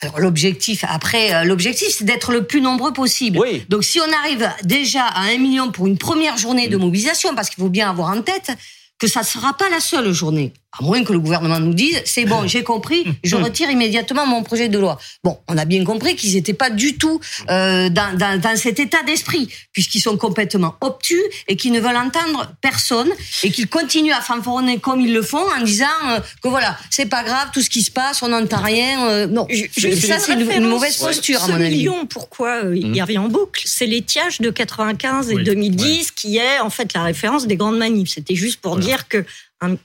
Alors 0.01 0.19
l'objectif, 0.19 0.83
après, 0.87 1.33
euh, 1.33 1.43
l'objectif, 1.43 1.89
c'est 1.89 2.05
d'être 2.05 2.31
le 2.31 2.45
plus 2.45 2.61
nombreux 2.61 2.93
possible. 2.93 3.39
Oui. 3.39 3.65
Donc 3.69 3.83
si 3.83 3.99
on 3.99 4.13
arrive 4.23 4.49
déjà 4.63 5.05
à 5.05 5.23
un 5.23 5.37
million 5.37 5.71
pour 5.71 5.87
une 5.87 5.97
première 5.97 6.37
journée 6.37 6.67
de 6.67 6.77
mobilisation, 6.77 7.35
parce 7.35 7.49
qu'il 7.49 7.61
faut 7.61 7.69
bien 7.69 7.89
avoir 7.89 8.09
en 8.09 8.21
tête 8.21 8.51
que 8.99 9.07
ça 9.07 9.21
ne 9.21 9.25
sera 9.25 9.53
pas 9.53 9.69
la 9.69 9.79
seule 9.79 10.11
journée, 10.11 10.53
à 10.77 10.83
moins 10.83 11.03
que 11.03 11.11
le 11.13 11.19
gouvernement 11.19 11.59
nous 11.59 11.73
dise, 11.73 11.99
c'est 12.05 12.25
bon, 12.25 12.47
j'ai 12.47 12.63
compris, 12.63 13.03
je 13.23 13.35
retire 13.35 13.69
immédiatement 13.71 14.25
mon 14.27 14.43
projet 14.43 14.69
de 14.69 14.77
loi. 14.77 14.99
Bon, 15.23 15.39
on 15.47 15.57
a 15.57 15.65
bien 15.65 15.83
compris 15.83 16.15
qu'ils 16.15 16.33
n'étaient 16.35 16.53
pas 16.53 16.69
du 16.69 16.97
tout 16.97 17.19
euh, 17.49 17.89
dans, 17.89 18.15
dans, 18.17 18.39
dans 18.39 18.55
cet 18.55 18.79
état 18.79 19.01
d'esprit, 19.03 19.49
puisqu'ils 19.73 19.99
sont 20.01 20.15
complètement 20.17 20.75
obtus 20.81 21.21
et 21.47 21.55
qu'ils 21.55 21.71
ne 21.71 21.79
veulent 21.79 21.97
entendre 21.97 22.51
personne 22.61 23.09
et 23.43 23.49
qu'ils 23.51 23.67
continuent 23.67 24.13
à 24.13 24.21
fanfaronner 24.21 24.77
comme 24.79 25.01
ils 25.01 25.13
le 25.13 25.23
font 25.23 25.43
en 25.57 25.63
disant 25.63 25.85
euh, 26.09 26.19
que 26.43 26.47
voilà, 26.49 26.77
c'est 26.91 27.07
pas 27.07 27.23
grave, 27.23 27.49
tout 27.53 27.61
ce 27.61 27.69
qui 27.69 27.81
se 27.81 27.91
passe, 27.91 28.21
on 28.21 28.27
n'entend 28.27 28.61
rien. 28.61 29.07
euh, 29.09 29.27
non, 29.27 29.47
Je- 29.49 29.65
je 29.75 29.89
ça 29.95 30.19
c'est 30.19 30.33
une, 30.33 30.65
mauvaise 30.67 30.97
posture 30.97 31.41
à 31.43 31.47
Ce 31.47 31.51
mon 31.51 31.61
avis. 31.61 31.77
million, 31.77 32.05
pourquoi 32.05 32.63
euh, 32.65 32.75
il 32.77 33.01
revient 33.01 33.17
en 33.17 33.27
boucle 33.27 33.63
C'est 33.65 33.87
l'étiage 33.87 34.39
de 34.39 34.49
95 34.51 35.31
et 35.31 35.35
Oui, 35.35 35.43
2010 35.43 36.11
qui 36.11 36.37
est 36.37 36.59
en 36.59 36.69
fait 36.69 36.93
la 36.93 37.03
référence 37.03 37.47
des 37.47 37.55
grandes 37.55 37.77
manifs. 37.77 38.09
C'était 38.13 38.35
juste 38.35 38.61
pour 38.61 38.77
dire 38.77 39.07
que 39.07 39.25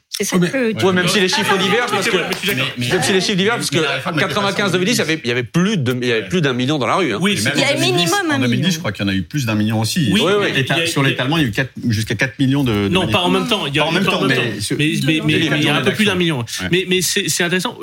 c'est 0.08 0.22
ça 0.24 0.36
Oh, 0.36 0.40
que 0.40 0.72
tu- 0.72 0.86
même 0.92 1.08
si 1.08 1.18
les 1.20 1.28
chiffres 1.28 1.58
divergent, 1.58 1.90
parce 1.90 2.08
que 2.08 2.16
même 2.16 3.02
si 3.02 3.12
les 3.12 3.20
chiffres 3.20 3.36
divergent, 3.36 3.58
parce 3.58 3.70
que 3.70 3.78
la 3.80 3.94
réforme 3.94 4.14
en 4.14 4.18
n'était 4.18 4.28
pas 4.34 4.40
95 4.40 4.66
ça. 4.66 4.72
2010, 4.78 4.92
il 4.92 4.98
y 4.98 5.00
avait, 5.00 5.20
il 5.24 5.28
y 5.28 5.32
avait 5.32 5.42
plus 5.42 5.76
de, 5.76 5.98
il 6.00 6.06
y 6.06 6.12
avait 6.12 6.28
plus 6.28 6.40
d'un 6.40 6.52
million 6.52 6.78
dans 6.78 6.86
la 6.86 6.94
rue. 6.96 7.12
hein. 7.12 7.18
Oui, 7.20 7.34
Il 7.36 7.42
y 7.42 7.46
a 7.48 7.50
en 7.50 7.74
2010, 7.74 7.92
minimum 7.92 8.18
un 8.30 8.34
En 8.36 8.38
2010, 8.38 8.56
million. 8.56 8.70
je 8.70 8.78
crois 8.78 8.92
qu'il 8.92 9.04
y 9.04 9.08
en 9.08 9.12
a 9.12 9.14
eu 9.14 9.22
plus 9.22 9.46
d'un 9.46 9.56
million 9.56 9.80
aussi. 9.80 10.10
Oui, 10.12 10.20
sur 10.86 11.02
l'étalement, 11.02 11.38
il 11.38 11.42
y 11.42 11.46
a 11.46 11.64
eu 11.64 11.90
jusqu'à 11.90 12.14
4 12.14 12.38
millions 12.38 12.62
de. 12.62 12.86
Non, 12.88 13.08
pas 13.08 13.18
en 13.20 13.30
même 13.30 13.48
temps. 13.48 13.66
Il 13.66 13.74
y 13.74 13.80
a 13.80 13.86
en 13.86 13.90
même 13.92 14.04
temps, 14.04 14.20
mais 14.22 14.36
il 14.78 15.64
y 15.64 15.68
a 15.68 15.74
un 15.76 15.82
peu 15.82 15.92
plus 15.92 16.04
d'un 16.04 16.14
million. 16.14 16.44
Mais, 16.70 16.84
mais 16.88 17.02
c'est 17.02 17.28
c'est 17.28 17.42
intéressant. 17.42 17.78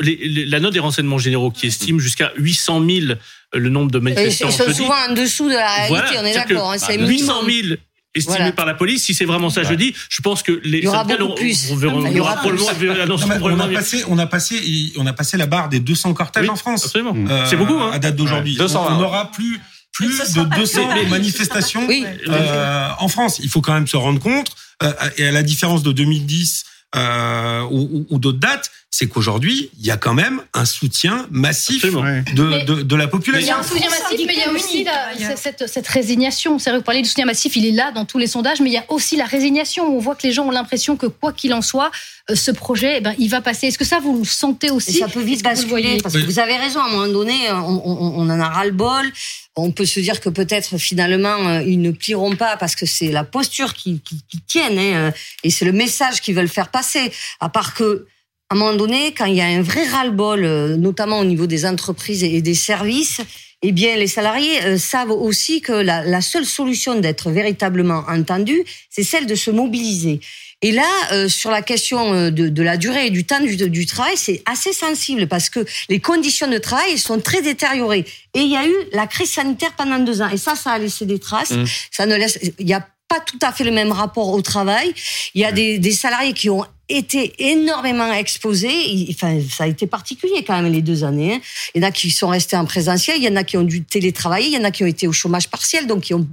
La 0.47 0.59
note 0.61 0.73
des 0.73 0.79
renseignements 0.79 1.17
généraux 1.17 1.51
qui 1.51 1.67
estime 1.67 1.99
jusqu'à 1.99 2.31
800 2.37 2.85
000 2.87 3.05
euh, 3.11 3.15
le 3.59 3.69
nombre 3.69 3.91
de 3.91 3.99
manifestants. 3.99 4.47
ils 4.47 4.53
sont 4.53 4.71
souvent 4.73 4.95
en 5.09 5.13
dessous 5.13 5.49
de 5.49 5.53
la 5.55 5.67
réalité, 5.87 6.15
on 6.21 6.25
est 6.25 6.33
d'accord. 6.33 6.71
hein, 6.71 6.77
c'est 6.77 6.97
800 6.97 7.43
minimum. 7.43 7.67
000 7.69 7.81
estimés 8.15 8.37
Voilà. 8.37 8.51
par 8.51 8.65
la 8.65 8.73
police. 8.73 9.03
Si 9.03 9.13
c'est 9.13 9.25
vraiment 9.25 9.49
ça 9.49 9.63
jeudi, 9.63 9.93
je 10.09 10.21
pense 10.21 10.43
que 10.43 10.59
les 10.63 10.79
Il 10.79 10.83
y 10.83 10.87
aura 10.87 11.03
beaucoup 11.03 11.19
n'auront- 11.19 11.35
plus. 11.35 11.69
on 11.71 11.75
verra- 11.75 12.09
Il 12.09 12.17
y 12.17 12.19
aura 12.19 12.35
probablement 12.35 12.65
on 13.43 13.59
a 13.59 13.67
passé, 13.73 14.03
on 14.07 14.17
a 14.17 14.27
passé, 14.27 14.93
on 14.97 15.05
a 15.05 15.13
passé 15.13 15.37
la 15.37 15.45
barre 15.45 15.69
des 15.69 15.79
200 15.79 16.13
cortèges 16.13 16.43
Oui, 16.43 16.49
en 16.49 16.55
France. 16.55 16.85
Absolument. 16.85 17.15
Euh, 17.29 17.45
C'est 17.49 17.55
beaucoup, 17.57 17.79
hein. 17.79 17.91
À 17.93 17.99
date 17.99 18.15
d'aujourd'hui. 18.15 18.53
Ouais, 18.53 18.59
220. 18.59 18.95
On 18.95 18.99
n'aura 18.99 19.31
plus, 19.31 19.59
plus 19.93 20.19
de 20.19 20.25
sera 20.25 20.45
pas 20.45 20.55
200 20.57 20.87
le 20.89 21.01
même. 21.01 21.09
manifestations 21.09 21.85
Oui. 21.87 22.05
euh, 22.29 22.87
en 22.99 23.07
France. 23.07 23.39
Il 23.43 23.49
faut 23.49 23.61
quand 23.61 23.73
même 23.73 23.87
se 23.87 23.97
rendre 23.97 24.19
compte, 24.19 24.51
euh, 24.83 24.91
et 25.17 25.27
à 25.27 25.31
la 25.31 25.43
différence 25.43 25.83
de 25.83 25.91
2010 25.91 26.65
euh, 26.95 27.61
ou, 27.71 27.79
ou- 27.91 28.05
ou 28.09 28.19
d'autres 28.19 28.39
dates, 28.39 28.69
c'est 28.93 29.07
qu'aujourd'hui, 29.07 29.71
il 29.79 29.85
y 29.85 29.89
a 29.91 29.95
quand 29.95 30.13
même 30.13 30.41
un 30.53 30.65
soutien 30.65 31.25
massif 31.31 31.85
de, 31.85 32.65
de, 32.65 32.81
de 32.83 32.95
la 32.97 33.05
Il 33.05 33.07
y 33.07 33.09
population. 33.09 33.55
a 33.55 33.59
un 33.59 33.63
soutien 33.63 33.89
massif, 33.89 34.21
mais 34.27 34.33
il 34.33 34.39
y 34.39 34.43
a 34.43 34.51
aussi 34.51 34.83
la- 34.83 35.35
cette, 35.37 35.65
cette 35.67 35.87
résignation. 35.87 36.59
C'est 36.59 36.69
vrai, 36.71 36.79
vous 36.79 36.83
parlez 36.83 37.01
du 37.01 37.07
soutien 37.07 37.25
massif, 37.25 37.55
il 37.55 37.65
est 37.65 37.71
là 37.71 37.91
dans 37.93 38.03
tous 38.03 38.17
les 38.17 38.27
sondages, 38.27 38.59
mais 38.59 38.69
il 38.69 38.73
y 38.73 38.77
a 38.77 38.83
aussi 38.89 39.15
la 39.15 39.23
résignation. 39.25 39.85
On 39.95 39.99
voit 39.99 40.15
que 40.15 40.27
les 40.27 40.33
gens 40.33 40.45
ont 40.45 40.51
l'impression 40.51 40.97
que 40.97 41.05
quoi 41.05 41.31
qu'il 41.31 41.53
en 41.53 41.61
soit, 41.61 41.89
euh, 42.29 42.35
ce 42.35 42.51
projet, 42.51 42.95
eh 42.97 43.01
ben, 43.01 43.15
il 43.17 43.29
va 43.29 43.39
passer. 43.39 43.67
Est-ce 43.67 43.77
que 43.77 43.85
ça, 43.85 43.99
vous 43.99 44.17
le 44.19 44.25
sentez 44.25 44.67
Et 44.67 44.71
aussi 44.71 44.97
ça 44.99 45.07
peut 45.07 45.21
vite 45.21 45.41
basculer, 45.41 45.97
parce 46.03 46.13
que 46.15 46.25
vous 46.25 46.39
avez 46.39 46.57
raison, 46.57 46.81
à 46.81 46.87
un 46.87 46.89
moment 46.91 47.07
donné, 47.07 47.49
on, 47.49 47.81
on- 47.85 48.13
on 48.19 48.29
en 48.29 48.39
a 48.41 48.49
ras-le-bol. 48.49 49.09
On 49.55 49.71
peut 49.71 49.85
se 49.85 50.01
dire 50.01 50.19
que 50.19 50.29
peut-être 50.29 50.77
finalement 50.77 51.47
euh, 51.47 51.61
ils 51.61 51.81
ne 51.81 51.91
plieront 51.91 52.35
pas 52.35 52.55
parce 52.57 52.75
que 52.75 52.85
c'est 52.85 53.11
la 53.11 53.23
posture 53.25 53.73
qui, 53.73 53.99
qui, 53.99 54.21
qui 54.29 54.39
tienne 54.41 54.77
hein, 54.79 54.95
euh, 54.95 55.11
et 55.43 55.49
c'est 55.49 55.65
le 55.65 55.73
message 55.73 56.21
qu'ils 56.21 56.35
veulent 56.35 56.47
faire 56.47 56.69
passer. 56.69 57.11
À 57.41 57.49
part 57.49 57.73
que 57.73 58.05
à 58.51 58.53
un 58.53 58.57
moment 58.57 58.73
donné, 58.73 59.13
quand 59.13 59.27
il 59.27 59.35
y 59.35 59.41
a 59.41 59.45
un 59.45 59.61
vrai 59.61 59.87
ras-le-bol, 59.87 60.43
euh, 60.43 60.75
notamment 60.75 61.19
au 61.19 61.23
niveau 61.23 61.47
des 61.47 61.65
entreprises 61.65 62.21
et 62.21 62.41
des 62.41 62.53
services, 62.53 63.21
eh 63.61 63.71
bien 63.71 63.95
les 63.95 64.07
salariés 64.07 64.61
euh, 64.65 64.77
savent 64.77 65.11
aussi 65.11 65.61
que 65.61 65.71
la, 65.71 66.03
la 66.03 66.19
seule 66.19 66.45
solution 66.45 66.99
d'être 66.99 67.31
véritablement 67.31 68.03
entendu, 68.09 68.61
c'est 68.89 69.03
celle 69.03 69.25
de 69.25 69.35
se 69.35 69.51
mobiliser. 69.51 70.19
Et 70.61 70.73
là, 70.73 70.85
euh, 71.13 71.29
sur 71.29 71.49
la 71.49 71.61
question 71.61 72.29
de, 72.29 72.49
de 72.49 72.61
la 72.61 72.75
durée 72.75 73.07
et 73.07 73.09
du 73.09 73.23
temps 73.23 73.39
du, 73.39 73.55
du 73.55 73.85
travail, 73.85 74.17
c'est 74.17 74.43
assez 74.45 74.73
sensible 74.73 75.27
parce 75.27 75.49
que 75.49 75.65
les 75.87 76.01
conditions 76.01 76.49
de 76.49 76.57
travail 76.57 76.97
sont 76.97 77.21
très 77.21 77.41
détériorées. 77.41 78.05
Et 78.33 78.41
il 78.41 78.51
y 78.51 78.57
a 78.57 78.67
eu 78.67 78.75
la 78.91 79.07
crise 79.07 79.31
sanitaire 79.31 79.71
pendant 79.77 79.99
deux 79.99 80.21
ans. 80.21 80.29
Et 80.29 80.37
ça, 80.37 80.55
ça 80.57 80.71
a 80.71 80.77
laissé 80.77 81.05
des 81.05 81.19
traces. 81.19 81.51
Mmh. 81.51 81.65
Ça 81.89 82.05
ne 82.05 82.15
laisse, 82.17 82.37
il 82.59 82.67
y 82.67 82.73
a 82.73 82.85
pas 83.07 83.21
tout 83.21 83.39
à 83.41 83.53
fait 83.53 83.63
le 83.63 83.71
même 83.71 83.91
rapport 83.91 84.29
au 84.29 84.41
travail. 84.41 84.93
Il 85.35 85.41
y 85.41 85.45
a 85.45 85.51
des, 85.51 85.79
des 85.79 85.91
salariés 85.91 86.33
qui 86.33 86.49
ont 86.49 86.65
été 86.97 87.33
énormément 87.51 88.11
exposés. 88.13 89.07
Enfin, 89.09 89.39
ça 89.49 89.65
a 89.65 89.67
été 89.67 89.87
particulier 89.87 90.43
quand 90.45 90.61
même 90.61 90.71
les 90.71 90.81
deux 90.81 91.03
années. 91.03 91.35
hein. 91.35 91.39
Il 91.73 91.81
y 91.81 91.85
en 91.85 91.87
a 91.87 91.91
qui 91.91 92.11
sont 92.11 92.27
restés 92.27 92.57
en 92.57 92.65
présentiel, 92.65 93.17
il 93.17 93.23
y 93.23 93.29
en 93.29 93.35
a 93.35 93.43
qui 93.43 93.57
ont 93.57 93.63
dû 93.63 93.83
télétravailler, 93.83 94.47
il 94.47 94.53
y 94.53 94.57
en 94.57 94.63
a 94.63 94.71
qui 94.71 94.83
ont 94.83 94.87
été 94.87 95.07
au 95.07 95.11
chômage 95.11 95.49
partiel, 95.49 95.87
donc 95.87 96.03
qui 96.03 96.13
ont, 96.13 96.27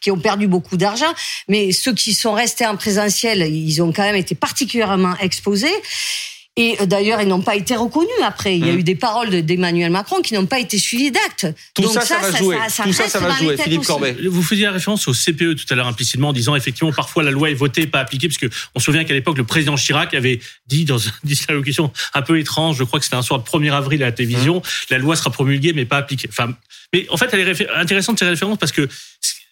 qui 0.00 0.10
ont 0.10 0.18
perdu 0.18 0.46
beaucoup 0.48 0.76
d'argent. 0.76 1.12
Mais 1.48 1.72
ceux 1.72 1.94
qui 1.94 2.14
sont 2.14 2.32
restés 2.32 2.66
en 2.66 2.76
présentiel, 2.76 3.42
ils 3.52 3.82
ont 3.82 3.92
quand 3.92 4.02
même 4.02 4.16
été 4.16 4.34
particulièrement 4.34 5.16
exposés. 5.20 5.74
Et 6.56 6.76
euh, 6.80 6.86
d'ailleurs, 6.86 7.22
ils 7.22 7.28
n'ont 7.28 7.40
pas 7.42 7.54
été 7.54 7.76
reconnus 7.76 8.08
après. 8.24 8.56
Il 8.56 8.66
y 8.66 8.68
a 8.70 8.72
eu 8.74 8.82
des 8.82 8.96
paroles 8.96 9.30
de- 9.30 9.40
d'Emmanuel 9.40 9.90
Macron 9.90 10.20
qui 10.20 10.34
n'ont 10.34 10.46
pas 10.46 10.58
été 10.58 10.78
suivies 10.78 11.12
d'actes. 11.12 11.46
Tout 11.74 11.82
Donc 11.82 11.92
ça, 11.92 12.00
ça 12.02 12.18
va 12.18 12.36
jouer. 12.36 12.56
Tout 12.84 12.92
ça, 12.92 13.08
ça 13.08 13.20
va 13.20 13.30
jouer. 13.36 13.56
Philippe. 13.56 13.84
Corbet. 13.84 14.16
Vous 14.28 14.42
faisiez 14.42 14.68
référence 14.68 15.06
au 15.08 15.12
CPE 15.14 15.54
tout 15.54 15.64
à 15.70 15.74
l'heure 15.76 15.86
implicitement 15.86 16.30
en 16.30 16.32
disant 16.32 16.56
effectivement 16.56 16.92
parfois 16.92 17.22
la 17.22 17.30
loi 17.30 17.50
est 17.50 17.54
votée 17.54 17.86
pas 17.86 18.00
appliquée 18.00 18.26
parce 18.28 18.36
que 18.38 18.46
on 18.74 18.80
se 18.80 18.84
souvient 18.86 19.04
qu'à 19.04 19.14
l'époque 19.14 19.38
le 19.38 19.44
président 19.44 19.76
Chirac 19.76 20.12
avait 20.12 20.40
dit 20.66 20.84
dans 20.84 20.98
une 20.98 21.12
dislocution 21.24 21.92
un 22.14 22.22
peu 22.22 22.38
étrange, 22.38 22.76
je 22.78 22.84
crois 22.84 22.98
que 22.98 23.04
c'était 23.04 23.16
un 23.16 23.22
soir 23.22 23.40
de 23.40 23.44
1er 23.48 23.72
avril 23.72 24.02
à 24.02 24.06
la 24.06 24.12
télévision, 24.12 24.58
Mmh. 24.58 24.62
la 24.90 24.98
loi 24.98 25.14
sera 25.16 25.30
promulguée 25.30 25.72
mais 25.72 25.84
pas 25.84 25.98
appliquée. 25.98 26.28
Enfin, 26.30 26.52
mais 26.92 27.06
en 27.10 27.16
fait 27.16 27.28
elle 27.32 27.40
est 27.40 27.52
réfé- 27.52 27.68
intéressante 27.74 28.18
ces 28.18 28.26
références 28.26 28.58
parce 28.58 28.72
que 28.72 28.88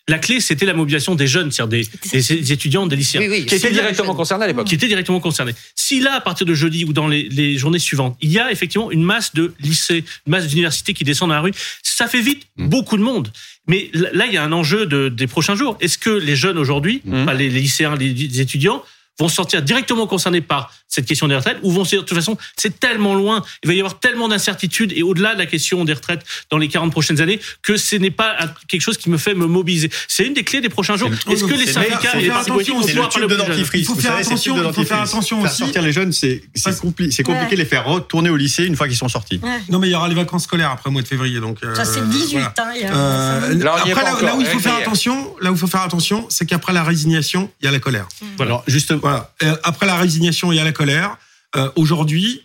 la 0.09 0.19
clé 0.19 0.41
c'était 0.41 0.67
la 0.67 0.75
mobilisation 0.75 1.15
des 1.15 1.27
jeunes, 1.27 1.51
c'est-à-dire 1.53 1.87
des, 2.13 2.19
des 2.21 2.53
étudiants, 2.53 2.87
des 2.87 2.97
lycéens. 2.97 3.21
Oui, 3.21 3.29
oui. 3.31 3.47
Qui 3.47 3.55
était 3.55 3.69
C'est 3.69 3.71
directement 3.73 4.09
jeune. 4.09 4.17
concerné 4.17 4.45
à 4.45 4.49
l'époque. 4.49 4.67
qui 4.67 4.75
étaient 4.75 4.89
directement 4.89 5.21
concernés. 5.21 5.53
Si 5.77 6.01
là, 6.01 6.15
à 6.15 6.21
partir 6.21 6.47
de 6.47 6.55
jeudi 6.55 6.85
ou 6.85 6.93
dans 6.93 7.07
les, 7.09 7.29
les 7.29 7.57
journées 7.59 7.79
suivantes, 7.79 8.17
il 8.21 8.31
y 8.33 8.39
a 8.39 8.51
effectivement 8.51 8.91
une 8.91 9.03
masse 9.05 9.35
de 9.35 9.55
lycées, 9.61 10.05
une 10.27 10.31
masse 10.33 10.47
d'universités 10.49 10.95
qui 10.95 11.05
descendent 11.05 11.29
dans 11.31 11.35
la 11.37 11.41
rue, 11.43 11.53
ça 11.83 12.07
fait 12.09 12.21
vite 12.21 12.43
Mm. 12.57 12.69
beaucoup 12.69 12.97
de 12.97 13.03
monde. 13.03 13.31
Mais 13.69 13.91
là, 13.93 14.27
il 14.27 14.33
y 14.33 14.37
a 14.37 14.43
un 14.43 14.51
enjeu 14.53 14.87
de, 14.87 15.09
des 15.11 15.27
prochains 15.27 15.55
jours. 15.55 15.77
Est-ce 15.81 15.99
que 15.99 16.11
les 16.11 16.35
jeunes 16.37 16.59
aujourd'hui, 16.59 17.03
Mm. 17.05 17.25
pas 17.27 17.35
les, 17.35 17.51
les 17.51 17.61
lycéens, 17.61 17.95
les, 17.97 18.13
les 18.13 18.41
étudiants, 18.41 18.83
vont 19.19 19.29
se 19.29 19.35
sentir 19.37 19.63
directement 19.63 20.07
concernés 20.07 20.41
par 20.41 20.73
cette 20.87 21.07
question 21.07 21.29
des 21.29 21.37
retraites 21.37 21.59
ou 21.63 21.71
vont 21.73 21.85
se 21.85 21.91
dire 21.91 22.03
de 22.03 22.07
toute 22.07 22.17
façon 22.17 22.37
c'est 22.57 22.79
tellement 22.81 23.15
loin, 23.15 23.43
il 23.63 23.69
va 23.69 23.75
y 23.75 23.79
avoir 23.81 23.99
tellement 23.99 24.29
d'incertitudes 24.29 24.93
et 24.97 25.03
au-delà 25.03 25.35
de 25.35 25.39
la 25.39 25.47
question 25.47 25.85
des 25.85 25.93
retraites 25.93 26.25
dans 26.51 26.57
les 26.59 26.69
40 26.69 26.91
prochaines 26.93 27.21
années 27.21 27.41
que 27.63 27.77
ce 27.77 27.97
n'est 27.97 28.11
pas 28.11 28.37
quelque 28.69 28.81
chose 28.81 28.97
qui 28.97 29.11
me 29.11 29.19
fait 29.19 29.35
me 29.35 29.47
mobiliser. 29.47 29.91
C'est 30.09 30.25
une 30.25 30.35
des 30.35 30.45
clés 30.45 30.61
des 30.61 30.69
prochains 30.69 30.97
jours. 30.97 31.11
Est-ce 31.31 31.45
que 31.45 31.55
les 31.55 31.67
syndicats 31.67 32.13
faut 32.13 32.19
et 32.19 32.23
les 32.23 32.29
politiques 32.31 32.41
attention, 32.41 32.75
vont 32.75 32.87
pouvoir 32.87 33.09
parler. 33.11 33.65
Il 33.75 33.85
faut 33.85 33.95
faire 33.97 34.17
attention, 34.17 34.57
il 34.69 34.73
faut 34.75 34.85
faire 34.85 35.03
attention 35.03 35.43
aussi. 35.43 35.57
sortir 35.57 35.83
les 35.83 35.93
jeunes, 35.93 36.13
c'est 36.13 36.43
c'est 36.55 36.71
compli- 36.81 37.11
c'est 37.11 37.23
compliqué 37.23 37.55
de 37.57 37.61
les 37.61 37.67
faire 37.67 37.85
retourner 37.87 38.31
au 38.31 38.37
lycée 38.37 38.65
une 38.65 38.77
fois 38.77 38.89
qu'ils 38.89 38.97
sont 38.97 39.09
sortis. 39.09 39.41
Non, 39.69 39.79
mais 39.79 39.89
il 39.89 39.91
y 39.91 39.95
aura 39.95 40.09
les 40.09 40.15
vacances 40.15 40.45
scolaires 40.45 40.71
après 40.71 40.89
le 40.91 40.93
mois 40.93 41.03
de 41.03 41.09
février. 41.09 41.41
Donc, 41.41 41.59
euh, 41.65 41.75
Ça, 41.75 41.85
c'est 41.85 42.07
18, 42.09 42.33
voilà. 42.39 42.55
hein, 42.57 42.93
Euh, 42.93 43.67
après, 43.67 44.25
là, 44.25 44.37
où 44.37 44.41
il 44.41 44.47
faut 44.47 44.59
faire 44.59 44.77
attention, 44.77 45.35
là 45.41 45.51
où 45.51 45.55
il 45.55 45.59
faut 45.59 45.67
faire 45.67 45.83
attention, 45.83 46.27
c'est 46.31 46.47
qu'après 46.47 46.73
la 46.73 46.83
résignation, 46.85 47.51
il 47.61 47.65
y 47.67 47.69
a 47.69 47.71
la 47.73 47.79
colère. 47.81 48.07
Alors, 48.39 48.65
justement, 48.67 49.08
Voilà. 49.09 49.33
Euh, 49.43 49.57
après 49.63 49.87
la 49.87 49.97
résignation, 49.97 50.53
il 50.53 50.57
y 50.57 50.61
a 50.61 50.65
la 50.65 50.73
colère. 50.73 51.17
Euh, 51.57 51.71
Aujourd'hui, 51.77 52.43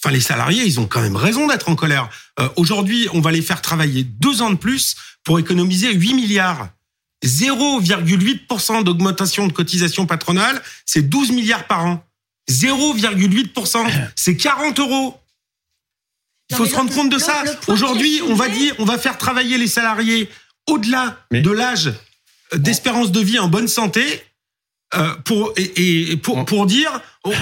enfin 0.00 0.12
les 0.12 0.20
salariés, 0.20 0.64
ils 0.64 0.80
ont 0.80 0.86
quand 0.86 1.00
même 1.00 1.14
raison 1.14 1.46
d'être 1.46 1.68
en 1.68 1.76
colère. 1.76 2.10
Euh, 2.40 2.48
Aujourd'hui, 2.56 3.06
on 3.12 3.20
va 3.20 3.30
les 3.30 3.42
faire 3.42 3.62
travailler 3.62 4.02
deux 4.02 4.42
ans 4.42 4.50
de 4.50 4.56
plus 4.56 4.96
pour 5.22 5.38
économiser 5.38 5.92
8 5.92 6.14
milliards. 6.14 6.68
0,8% 7.24 8.82
d'augmentation 8.82 9.46
de 9.46 9.52
cotisation 9.52 10.04
patronale, 10.04 10.60
c'est 10.84 11.08
12 11.08 11.30
milliards 11.30 11.68
par 11.68 11.86
an. 11.86 12.04
0,8%, 12.50 13.86
c'est 14.16 14.36
40 14.36 14.80
euros. 14.80 15.20
Il 16.50 16.56
faut 16.56 16.66
se 16.66 16.74
rendre 16.74 16.92
compte 16.92 17.08
de 17.08 17.18
ça. 17.18 17.44
Aujourd'hui, 17.68 18.20
on 18.28 18.34
va 18.34 18.48
dire, 18.48 18.74
on 18.80 18.84
va 18.84 18.98
faire 18.98 19.16
travailler 19.16 19.58
les 19.58 19.68
salariés 19.68 20.28
au-delà 20.66 21.24
de 21.30 21.50
l'âge 21.50 21.92
d'espérance 22.52 23.12
de 23.12 23.20
vie 23.20 23.38
en 23.38 23.46
bonne 23.46 23.68
santé 23.68 24.24
euh, 24.96 25.14
pour 25.24 25.52
et, 25.56 26.10
et 26.12 26.16
pour, 26.16 26.44
pour 26.44 26.66
dire 26.66 26.90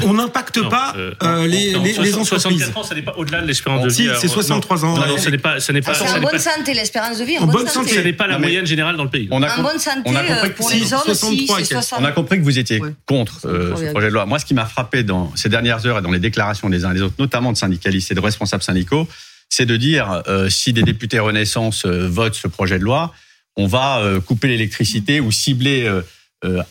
on- 0.05 0.13
n'impacte 0.15 0.59
Non, 0.59 0.69
pas 0.69 0.95
euh, 0.97 1.13
euh, 1.25 1.47
les, 1.49 1.73
non, 1.73 1.83
les, 1.83 1.93
les 1.93 2.11
64 2.13 2.47
entreprises. 2.47 2.73
ans, 2.77 2.83
ça 2.85 2.95
n'est 2.95 3.03
pas 3.03 3.15
au-delà 3.17 3.41
de 3.43 3.47
l'espérance 3.49 3.83
de 3.83 3.89
vie. 3.89 3.95
Si, 4.15 4.21
c'est 4.21 4.29
63 4.29 4.85
ans. 4.85 4.97
Non, 4.97 5.07
non, 5.07 5.19
ce 5.19 5.29
n'est 5.29 5.39
pas, 5.39 5.59
ce 5.59 5.73
n'est 5.73 5.81
pas, 5.83 6.01
en 6.01 6.21
bonne 6.21 6.31
pas, 6.33 6.39
santé, 6.39 6.73
l'espérance 6.75 7.19
de 7.19 7.25
vie 7.25 7.37
en, 7.39 7.43
En 7.43 7.47
bonne, 7.47 7.67
santé. 7.67 7.89
santé. 7.89 7.95
ce 7.97 8.01
n'est 8.01 8.13
pas 8.13 8.27
la 8.29 8.35
Non, 8.35 8.41
moyenne 8.41 8.65
générale 8.67 8.97
dans 8.97 9.03
le 9.05 9.11
pays. 9.11 9.27
on 9.33 9.43
a, 9.43 9.51
En 9.53 9.57
com- 9.57 9.65
bonne 9.65 9.79
santé, 9.81 10.01
on 10.05 10.15
a 10.15 10.23
compris 10.23 10.51
que 10.51 10.57
pour 10.57 10.71
si- 10.71 10.81
les 10.81 10.93
hommes, 10.93 11.01
63 11.05 11.29
si, 11.29 11.43
et 11.43 11.47
c'est 11.47 11.55
quelques. 11.75 11.83
60. 11.85 11.99
On 12.01 12.05
a 12.05 12.13
compris 12.13 12.39
que 12.39 12.45
vous 12.45 12.59
étiez 12.59 12.81
Ouais. 12.81 12.95
contre 13.07 13.47
euh, 13.47 13.75
ce 13.77 13.91
projet 13.91 14.09
de 14.09 14.13
loi. 14.15 14.25
Moi, 14.27 14.39
ce 14.39 14.45
qui 14.45 14.55
m'a 14.55 14.67
frappé 14.67 15.03
dans 15.03 15.35
ces 15.35 15.49
dernières 15.49 15.85
heures 15.87 15.99
et 15.99 16.03
dans 16.03 16.13
les 16.13 16.21
déclarations 16.21 16.69
des 16.71 16.85
uns 16.85 16.93
et 16.93 16.95
des 16.95 17.03
autres, 17.03 17.17
notamment 17.19 17.51
de 17.53 17.57
syndicalistes 17.57 18.13
et 18.13 18.15
de 18.15 18.21
responsables 18.21 18.63
syndicaux, 18.63 19.09
c'est 19.49 19.67
de 19.67 19.77
dire 19.77 20.23
euh, 20.29 20.49
si 20.49 20.73
des 20.73 20.83
députés 20.83 21.19
Renaissance 21.19 21.85
euh, 21.87 22.07
votent 22.09 22.35
ce 22.37 22.47
projet 22.49 22.79
de 22.79 22.85
loi, 22.85 23.13
on 23.57 23.67
va 23.67 23.99
euh, 23.99 24.21
couper 24.21 24.47
l'électricité 24.49 25.21
ou 25.21 25.31
cibler 25.33 25.91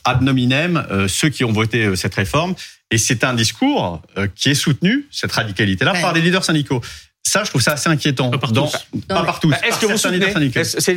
ad 0.03 0.21
nominem 0.21 0.85
euh, 0.91 1.07
ceux 1.07 1.29
qui 1.29 1.43
ont 1.43 1.51
voté 1.51 1.85
euh, 1.85 1.95
cette 1.95 2.15
réforme. 2.15 2.55
Et 2.91 2.97
c'est 2.97 3.23
un 3.23 3.33
discours 3.33 4.01
euh, 4.17 4.27
qui 4.35 4.49
est 4.49 4.53
soutenu, 4.55 5.07
cette 5.11 5.31
radicalité-là, 5.31 5.93
Ouais. 5.93 6.01
par 6.01 6.13
des 6.13 6.21
leaders 6.21 6.43
syndicaux. 6.43 6.81
Ça, 7.23 7.43
je 7.43 7.49
trouve 7.49 7.61
ça 7.61 7.73
assez 7.73 7.87
inquiétant. 7.87 8.29
Pas 8.31 8.37
par 8.39 8.51
Dans- 8.51 8.67
tous. 8.67 8.77
pas 9.07 9.19
mais- 9.21 9.25
par 9.25 9.39
tous. 9.39 9.47
Bah, 9.49 9.57
Est-ce 9.63 9.69
par 9.69 9.79
que 9.79 9.85
vous 9.85 9.97
soutenez 9.97 10.19
C'est 10.63 10.95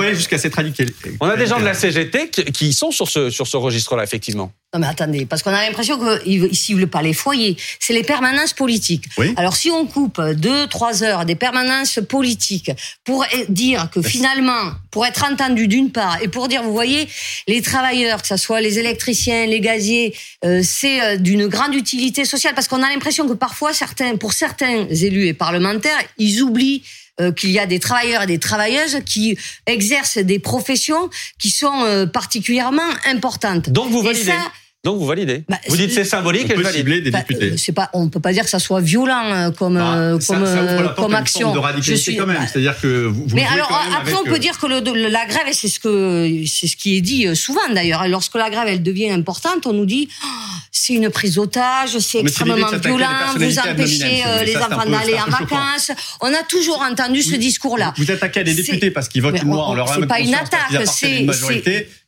aller 0.00 0.14
jusqu'à 0.14 0.38
cette 0.38 0.54
radicalité. 0.54 1.16
On 1.20 1.26
a 1.28 1.36
des 1.36 1.46
gens 1.46 1.58
de 1.58 1.64
la 1.64 1.74
CGT 1.74 2.28
qui- 2.28 2.44
qui 2.44 2.72
sont 2.72 2.90
sur 2.90 3.08
ce, 3.08 3.30
sur 3.30 3.46
ce 3.46 3.56
registre-là, 3.56 4.04
effectivement. 4.04 4.52
Non 4.74 4.80
mais 4.80 4.86
attendez, 4.86 5.26
parce 5.26 5.42
qu'on 5.42 5.52
a 5.52 5.60
l'impression 5.66 5.98
qu'ils 5.98 6.42
ne 6.44 6.48
ciblent 6.48 6.86
pas 6.86 7.02
les 7.02 7.12
foyers, 7.12 7.58
c'est 7.78 7.92
les 7.92 8.04
permanences 8.04 8.54
politiques. 8.54 9.04
Oui. 9.18 9.34
Alors 9.36 9.54
si 9.54 9.70
on 9.70 9.84
coupe 9.84 10.18
deux, 10.34 10.66
trois 10.66 11.02
heures 11.02 11.26
des 11.26 11.34
permanences 11.34 12.00
politiques 12.08 12.70
pour 13.04 13.22
e- 13.22 13.44
dire 13.50 13.90
que 13.92 14.00
finalement, 14.00 14.72
pour 14.90 15.04
être 15.04 15.30
entendu 15.30 15.68
d'une 15.68 15.92
part, 15.92 16.22
et 16.22 16.28
pour 16.28 16.48
dire, 16.48 16.62
vous 16.62 16.72
voyez, 16.72 17.06
les 17.48 17.60
travailleurs, 17.60 18.22
que 18.22 18.28
ce 18.28 18.38
soit 18.38 18.62
les 18.62 18.78
électriciens, 18.78 19.44
les 19.44 19.60
gaziers, 19.60 20.16
euh, 20.42 20.62
c'est 20.64 21.02
euh, 21.02 21.16
d'une 21.18 21.48
grande 21.48 21.74
utilité 21.74 22.24
sociale, 22.24 22.54
parce 22.54 22.66
qu'on 22.66 22.82
a 22.82 22.88
l'impression 22.88 23.28
que 23.28 23.34
parfois, 23.34 23.74
certains, 23.74 24.16
pour 24.16 24.32
certains 24.32 24.86
élus 24.88 25.26
et 25.26 25.34
parlementaires, 25.34 25.98
ils 26.16 26.40
oublient 26.42 26.82
euh, 27.20 27.30
qu'il 27.30 27.50
y 27.50 27.58
a 27.58 27.66
des 27.66 27.78
travailleurs 27.78 28.22
et 28.22 28.26
des 28.26 28.38
travailleuses 28.38 29.00
qui 29.04 29.38
exercent 29.66 30.18
des 30.18 30.38
professions 30.38 31.10
qui 31.38 31.50
sont 31.50 31.84
euh, 31.84 32.06
particulièrement 32.06 32.88
importantes. 33.06 33.68
Donc 33.68 33.90
vous 33.90 34.00
Et 34.00 34.14
validez. 34.14 34.24
ça, 34.24 34.52
Donc 34.84 34.98
vous 34.98 35.06
validez. 35.06 35.44
Bah, 35.48 35.58
vous 35.68 35.76
dites 35.76 35.90
c'est- 35.90 36.02
c'est 36.02 36.10
symbolique 36.10 36.46
On 36.46 36.46
et 36.46 36.50
je 36.50 36.54
peut 36.56 36.62
valide. 36.62 36.78
cibler 36.78 37.00
des 37.02 37.12
Bah, 37.12 37.18
députés. 37.20 37.52
euh, 37.52 37.56
c'est 37.56 37.70
pas, 37.70 37.88
on 37.92 38.08
peut 38.08 38.18
pas 38.18 38.32
dire 38.32 38.42
que 38.42 38.50
ça 38.50 38.58
soit 38.58 38.80
violent 38.80 39.22
euh, 39.32 39.50
comme 39.52 39.76
Ah, 39.76 39.96
euh, 39.96 40.20
ça- 40.20 40.34
comme 40.34 40.44
ça 40.44 40.52
ouvre 40.54 40.64
la 40.64 40.72
euh, 40.72 40.76
porte 40.88 40.98
à 40.98 41.02
comme 41.02 41.14
action. 41.14 41.52
de 41.54 41.58
radicalité 41.60 42.16
quand 42.16 42.26
même. 42.26 42.38
bah, 42.38 42.46
C'est-à-dire 42.52 42.74
que 42.80 43.06
vous, 43.06 43.24
vous 43.28 43.36
mais 43.36 43.44
alors 43.44 43.68
quand 43.68 43.78
même 43.84 43.92
après 43.92 44.10
avec, 44.12 44.20
on 44.20 44.24
peut 44.28 44.34
euh, 44.34 44.38
dire 44.38 44.58
que 44.58 44.66
le, 44.66 44.80
le- 44.80 45.08
la 45.08 45.24
grève 45.26 45.46
et 45.48 45.52
c'est 45.52 45.68
ce 45.68 45.78
que 45.78 46.42
c'est 46.48 46.66
ce 46.66 46.76
qui 46.76 46.96
est 46.96 47.00
dit 47.00 47.28
euh, 47.28 47.36
souvent 47.36 47.60
d'ailleurs. 47.72 48.08
Lorsque 48.08 48.34
la 48.34 48.50
grève 48.50 48.66
elle 48.66 48.82
devient 48.82 49.10
importante, 49.10 49.66
on 49.68 49.72
nous 49.72 49.86
dit 49.86 50.08
Oh, 50.24 50.26
c'est 50.72 50.94
une 50.94 51.10
prise 51.10 51.36
d'otage, 51.36 51.96
c'est 52.00 52.18
extrêmement 52.18 52.56
des 52.68 52.78
violent, 52.78 53.06
vous 53.36 53.58
empêchez 53.60 54.24
euh, 54.26 54.42
les 54.42 54.54
Ça, 54.54 54.66
enfants 54.66 54.90
d'aller 54.90 55.14
en 55.14 55.30
vacances. 55.30 55.92
On 56.22 56.26
a 56.34 56.42
toujours 56.48 56.80
entendu 56.82 57.22
ce 57.22 57.36
discours-là. 57.36 57.94
Vous 57.98 58.10
attaquez 58.10 58.42
des 58.42 58.52
C'est- 58.52 58.62
députés 58.62 58.90
parce 58.90 59.08
qu'ils 59.08 59.22
votent 59.22 59.36
en 59.44 59.74
leur 59.74 59.94
c'est 59.94 60.06
pas 60.08 60.18
une 60.18 60.34
attaque, 60.34 60.84
c'est- 60.86 61.24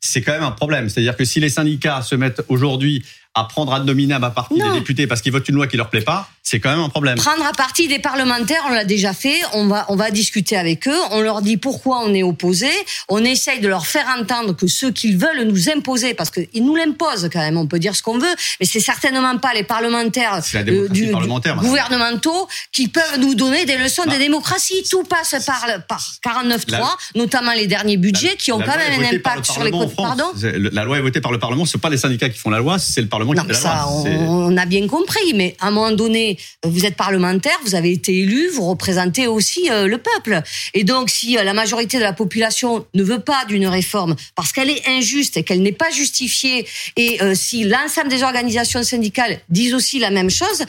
c'est 0.05 0.21
quand 0.23 0.33
même 0.33 0.43
un 0.43 0.51
problème. 0.51 0.89
C'est-à-dire 0.89 1.17
que 1.17 1.25
si 1.25 1.41
les 1.41 1.49
syndicats 1.49 2.03
se 2.03 2.15
mettent 2.15 2.43
aujourd'hui 2.49 3.03
à 3.35 3.45
prendre 3.45 3.73
ad 3.73 3.85
nominem 3.87 4.23
à 4.23 4.31
partie 4.31 4.59
Non. 4.59 4.73
des 4.73 4.81
députés 4.81 5.07
parce 5.07 5.23
qu'ils 5.23 5.33
votent 5.33 5.49
une 5.49 5.55
loi 5.55 5.67
qui 5.67 5.77
leur 5.77 5.89
plaît 5.89 6.03
pas, 6.03 6.29
c'est 6.47 6.61
quand 6.61 6.69
même 6.71 6.81
un 6.85 6.91
problème. 6.91 7.17
Prendre 7.17 7.45
à 7.47 7.53
partie 7.53 7.89
des 7.89 7.99
parlementaires, 7.99 8.63
on 8.69 8.73
l'a 8.75 8.85
déjà 8.85 9.15
fait. 9.15 9.41
On 9.55 9.67
va, 9.67 9.87
on 9.89 9.97
va 9.97 10.11
discuter 10.11 10.57
avec 10.59 10.87
eux. 10.87 11.01
On 11.11 11.23
leur 11.23 11.41
dit 11.41 11.57
pourquoi 11.57 12.03
on 12.05 12.13
est 12.13 12.23
opposé. 12.23 12.69
On 13.09 13.25
essaye 13.25 13.61
de 13.61 13.67
leur 13.69 13.87
faire 13.87 14.05
entendre 14.21 14.55
que 14.55 14.67
ceux 14.67 14.91
qu'ils 14.93 15.17
veulent 15.17 15.43
nous 15.45 15.71
imposer, 15.71 16.13
parce 16.13 16.29
qu'ils 16.31 16.65
nous 16.65 16.77
l'imposent 16.77 17.31
quand 17.33 17.39
même. 17.41 17.57
On 17.57 17.67
peut 17.67 17.79
dire 17.79 17.97
ce 17.97 18.03
qu'on 18.03 18.19
veut, 18.19 18.35
mais 18.61 18.67
c'est 18.67 18.79
certainement 18.81 19.39
pas 19.39 19.55
les 19.55 19.65
parlementaires 19.65 20.41
la 20.53 20.63
démocratie 20.63 21.07
parlementaire, 21.11 21.57
madame. 21.57 21.71
gouvernementaux 21.71 22.49
qui 22.73 22.89
peuvent 22.89 23.19
nous 23.21 23.35
donner 23.35 23.65
des 23.65 23.79
leçons 23.79 24.03
Bah. 24.07 24.13
de 24.15 24.19
démocratie. 24.19 24.85
Tout 24.91 25.03
passe 25.05 25.35
par, 25.47 25.65
par 25.89 26.13
49.3, 26.23 26.71
La- 26.79 26.97
notamment 27.17 27.53
les 27.53 27.67
derniers 27.67 27.97
budgets 27.97 28.37
qui 28.37 28.53
ont 28.53 28.59
La 28.59 28.67
quand 28.67 28.77
même 28.77 29.01
un 29.03 29.17
impact 29.17 29.39
le 29.49 29.53
sur 29.55 29.65
les 29.65 29.71
côtes. 29.71 29.97
Pardon 29.97 30.27
La 30.43 30.85
loi 30.85 30.99
est 30.99 31.03
votée 31.03 31.23
par 31.23 31.33
le 31.33 31.39
Parlement. 31.39 31.65
C'est 31.65 31.81
pas 31.81 31.89
les 31.89 31.97
syndicats 31.97 32.29
qui 32.29 32.39
font 32.39 32.51
la 32.51 32.59
loi, 32.59 32.79
c'est 32.79 33.01
le 33.01 33.09
Parlement 33.09 33.33
non, 33.33 33.41
qui 33.43 33.49
fait 33.49 33.55
la 33.55 33.59
ça, 33.59 33.75
loi. 33.87 34.03
on, 34.05 34.53
on 34.53 34.57
a 34.59 34.67
bien 34.67 34.87
compris. 34.87 35.33
Mais 35.35 35.57
à 35.59 35.69
un 35.69 35.71
moment 35.71 35.91
donné, 35.93 36.34
vous 36.65 36.87
êtes 36.87 36.97
parlementaire, 36.97 37.57
vous 37.65 37.75
avez 37.75 37.93
été 37.93 38.19
élu, 38.19 38.49
vous 38.49 38.67
représentez 38.69 39.27
aussi 39.27 39.71
euh, 39.71 39.87
le 39.87 39.99
peuple. 39.99 40.43
Et 40.75 40.85
donc, 40.85 41.11
si 41.11 41.37
euh, 41.37 41.45
la 41.45 41.55
majorité 41.55 41.99
de 41.99 42.03
la 42.03 42.13
population 42.13 42.87
ne 42.95 43.03
veut 43.03 43.21
pas 43.21 43.45
d'une 43.47 43.67
réforme 43.67 44.17
parce 44.35 44.53
qu'elle 44.53 44.71
est 44.71 44.87
injuste 44.89 45.37
et 45.37 45.43
qu'elle 45.43 45.63
n'est 45.63 45.73
pas 45.73 45.91
justifiée, 45.91 46.67
et 46.97 47.23
euh, 47.23 47.35
si 47.35 47.65
l'ensemble 47.65 48.09
des 48.09 48.23
organisations 48.23 48.83
syndicales 48.83 49.41
disent 49.49 49.75
aussi 49.75 49.99
la 49.99 50.11
même 50.11 50.31
chose, 50.31 50.63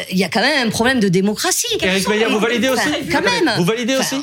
euh, 0.00 0.04
il 0.10 0.18
y 0.18 0.24
a 0.24 0.28
quand 0.28 0.40
même 0.40 0.68
un 0.68 0.70
problème 0.70 1.00
de 1.00 1.08
démocratie. 1.08 1.66
Eric 1.80 2.08
Meyer, 2.08 2.26
vous 2.26 2.38
validez 2.40 2.68
aussi 2.68 2.88
Enfin, 2.88 2.98
Quand 3.10 3.22
même. 3.22 3.50
Vous 3.56 3.64
validez 3.64 3.96
aussi 3.96 4.16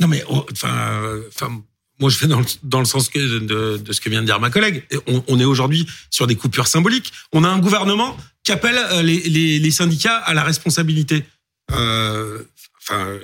Non, 0.00 0.08
mais 0.08 0.22
oh, 0.28 0.44
enfin, 0.52 1.02
euh, 1.02 1.22
enfin, 1.28 1.62
moi 2.00 2.10
je 2.10 2.18
vais 2.18 2.26
dans 2.26 2.40
le, 2.80 2.84
sens 2.84 3.10
de, 3.10 3.80
ce 3.90 4.00
que 4.00 4.08
vient 4.08 4.20
de 4.20 4.26
dire 4.26 4.40
ma 4.40 4.50
collègue. 4.50 4.84
On, 5.06 5.38
est 5.38 5.44
aujourd'hui 5.44 5.86
sur 6.10 6.26
des 6.26 6.36
coupures 6.36 6.66
symboliques. 6.66 7.12
On 7.32 7.44
a 7.44 7.48
un 7.48 7.58
gouvernement 7.58 8.16
qui 8.42 8.52
appelle 8.52 8.76
euh, 8.76 9.02
les 9.02 9.70
syndicats 9.70 10.18
à 10.18 10.34
la 10.34 10.42
responsabilité. 10.42 11.24
Euh, 11.72 12.42
Enfin, 12.86 13.18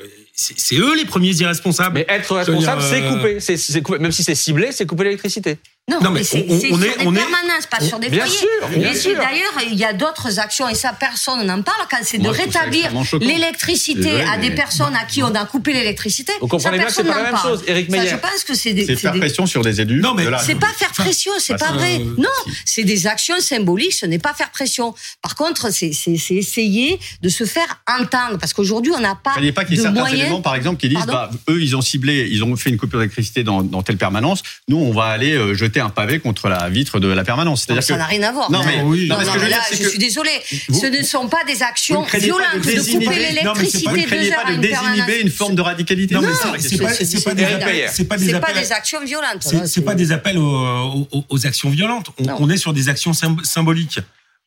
c'est 0.56 0.76
eux 0.76 0.94
les 0.96 1.04
premiers 1.04 1.32
irresponsables. 1.34 1.94
Mais 1.94 2.06
être 2.08 2.34
responsable, 2.34 2.82
c'est 2.82 3.02
euh, 3.02 3.10
couper. 3.10 3.82
Couper. 3.82 3.98
Même 3.98 4.12
si 4.12 4.22
c'est 4.24 4.34
ciblé, 4.34 4.72
c'est 4.72 4.86
couper 4.86 5.04
l'électricité. 5.04 5.58
Non, 5.90 5.98
Non, 6.02 6.10
mais, 6.10 6.20
mais 6.20 6.24
c'est 6.24 6.46
sur 6.46 6.54
est- 6.54 6.60
des 6.60 6.72
on 7.04 7.14
est- 7.14 7.18
permanences, 7.18 7.66
pas 7.68 7.80
sur 7.80 7.98
des 7.98 8.10
Bien 8.10 8.24
foyers. 8.24 8.38
sûr, 8.38 8.78
bien 8.78 8.94
sûr. 8.94 9.16
d'ailleurs, 9.16 9.52
il 9.66 9.74
y 9.74 9.84
a 9.84 9.92
d'autres 9.92 10.38
actions, 10.38 10.68
et 10.68 10.74
ça, 10.76 10.92
personne 10.98 11.44
n'en 11.44 11.62
parle, 11.62 11.80
quand 11.90 11.96
c'est 12.04 12.18
de 12.18 12.24
ça 12.26 12.30
rétablir 12.42 12.90
l'électricité 13.20 14.20
à 14.22 14.36
des 14.38 14.50
personnes 14.50 14.94
à 14.94 15.04
qui 15.04 15.22
on 15.22 15.34
a 15.34 15.44
coupé 15.46 15.72
l'électricité. 15.72 16.32
Vous 16.40 16.46
comprenez 16.46 16.76
ça, 16.76 16.78
bien 16.78 16.86
que 16.86 16.92
c'est 16.92 17.02
personne 17.02 17.12
pas 17.12 17.18
la 17.22 17.30
n'en 17.30 17.32
même 17.36 17.42
parle. 17.42 17.58
chose, 17.58 17.64
Éric 17.66 17.90
Ça, 17.90 17.96
Meyer. 17.96 18.10
Je 18.10 18.16
pense 18.16 18.44
que 18.44 18.54
c'est 18.54 18.72
des. 18.72 18.96
Faire 18.96 19.12
des- 19.12 19.18
pression 19.18 19.46
sur 19.46 19.62
des 19.62 19.80
élus. 19.80 20.00
Non, 20.00 20.14
mais 20.14 20.26
C'est 20.44 20.54
pas 20.54 20.68
faire 20.76 20.92
pression, 20.92 21.32
c'est 21.38 21.54
Bah, 21.54 21.58
pas 21.60 21.66
ça, 21.66 21.72
vrai. 21.72 21.96
euh, 22.00 22.14
Non, 22.18 22.28
c'est 22.64 22.84
des 22.84 23.06
actions 23.06 23.40
symboliques, 23.40 23.94
ce 23.94 24.06
n'est 24.06 24.18
pas 24.18 24.34
faire 24.34 24.50
pression. 24.50 24.94
Par 25.22 25.34
contre, 25.34 25.70
c'est 25.72 25.90
essayer 26.30 27.00
de 27.22 27.28
se 27.28 27.44
faire 27.44 27.82
entendre, 27.88 28.38
parce 28.38 28.52
qu'aujourd'hui, 28.52 28.92
on 28.96 29.00
n'a 29.00 29.16
pas 29.16 29.34
de 29.36 29.88
moyens. 29.88 30.29
Par 30.42 30.54
exemple, 30.54 30.78
qui 30.80 30.88
disent, 30.88 31.06
bah, 31.06 31.30
eux, 31.48 31.60
ils 31.62 31.76
ont 31.76 31.80
ciblé, 31.80 32.28
ils 32.30 32.42
ont 32.44 32.54
fait 32.56 32.70
une 32.70 32.76
coupure 32.76 32.98
d'électricité 33.00 33.42
dans, 33.44 33.62
dans 33.62 33.82
telle 33.82 33.96
permanence. 33.96 34.42
Nous, 34.68 34.76
on 34.76 34.92
va 34.92 35.04
aller 35.06 35.32
euh, 35.32 35.54
jeter 35.54 35.80
un 35.80 35.88
pavé 35.90 36.18
contre 36.20 36.48
la 36.48 36.68
vitre 36.68 37.00
de 37.00 37.08
la 37.08 37.24
permanence. 37.24 37.62
C'est-à-dire 37.64 37.82
ça 37.82 37.96
n'a 37.96 38.06
rien 38.06 38.22
à 38.22 38.32
voir. 38.32 38.50
Non, 38.50 38.60
mais- 38.64 38.80
oui. 38.82 39.08
non, 39.08 39.14
Non, 39.16 39.20
mais 39.20 39.24
ce 39.24 39.28
non, 39.30 39.34
que 39.34 39.38
je 39.40 39.44
mais 39.44 39.50
veux 39.50 39.50
là, 39.50 39.62
je 39.72 39.88
suis 39.88 39.98
désolée. 39.98 40.30
vous- 40.68 40.80
Ce 40.80 40.86
ne 40.86 41.02
sont 41.02 41.28
pas 41.28 41.42
des 41.46 41.62
actions 41.62 42.02
violentes 42.04 42.44
de 42.56 42.70
de 42.70 42.80
couper 42.80 43.18
l'électricité 43.18 43.84
vous 43.84 43.90
vous 43.90 43.96
ne 43.96 44.06
deux 44.06 44.30
heures 44.30 44.42
pas 44.42 44.48
à 44.48 44.52
une 44.52 44.60
désinhiber 44.60 45.20
une 45.20 45.30
forme 45.30 45.54
de 45.54 45.62
radicalité 45.62 46.14
Non, 46.14 46.20
c'est- 46.58 47.18
pas, 47.18 48.52
des 48.52 48.72
actions 48.72 49.00
violentes. 49.04 49.42
C'est 49.66 49.82
pas 49.84 49.94
des 49.94 50.12
appels 50.12 50.38
aux, 50.38 51.46
actions 51.46 51.70
violentes. 51.70 52.10
On, 52.18 52.48
est 52.50 52.56
sur 52.56 52.72
des 52.72 52.88
actions 52.88 53.12
sym- 53.12 53.42
symboliques. 53.44 53.98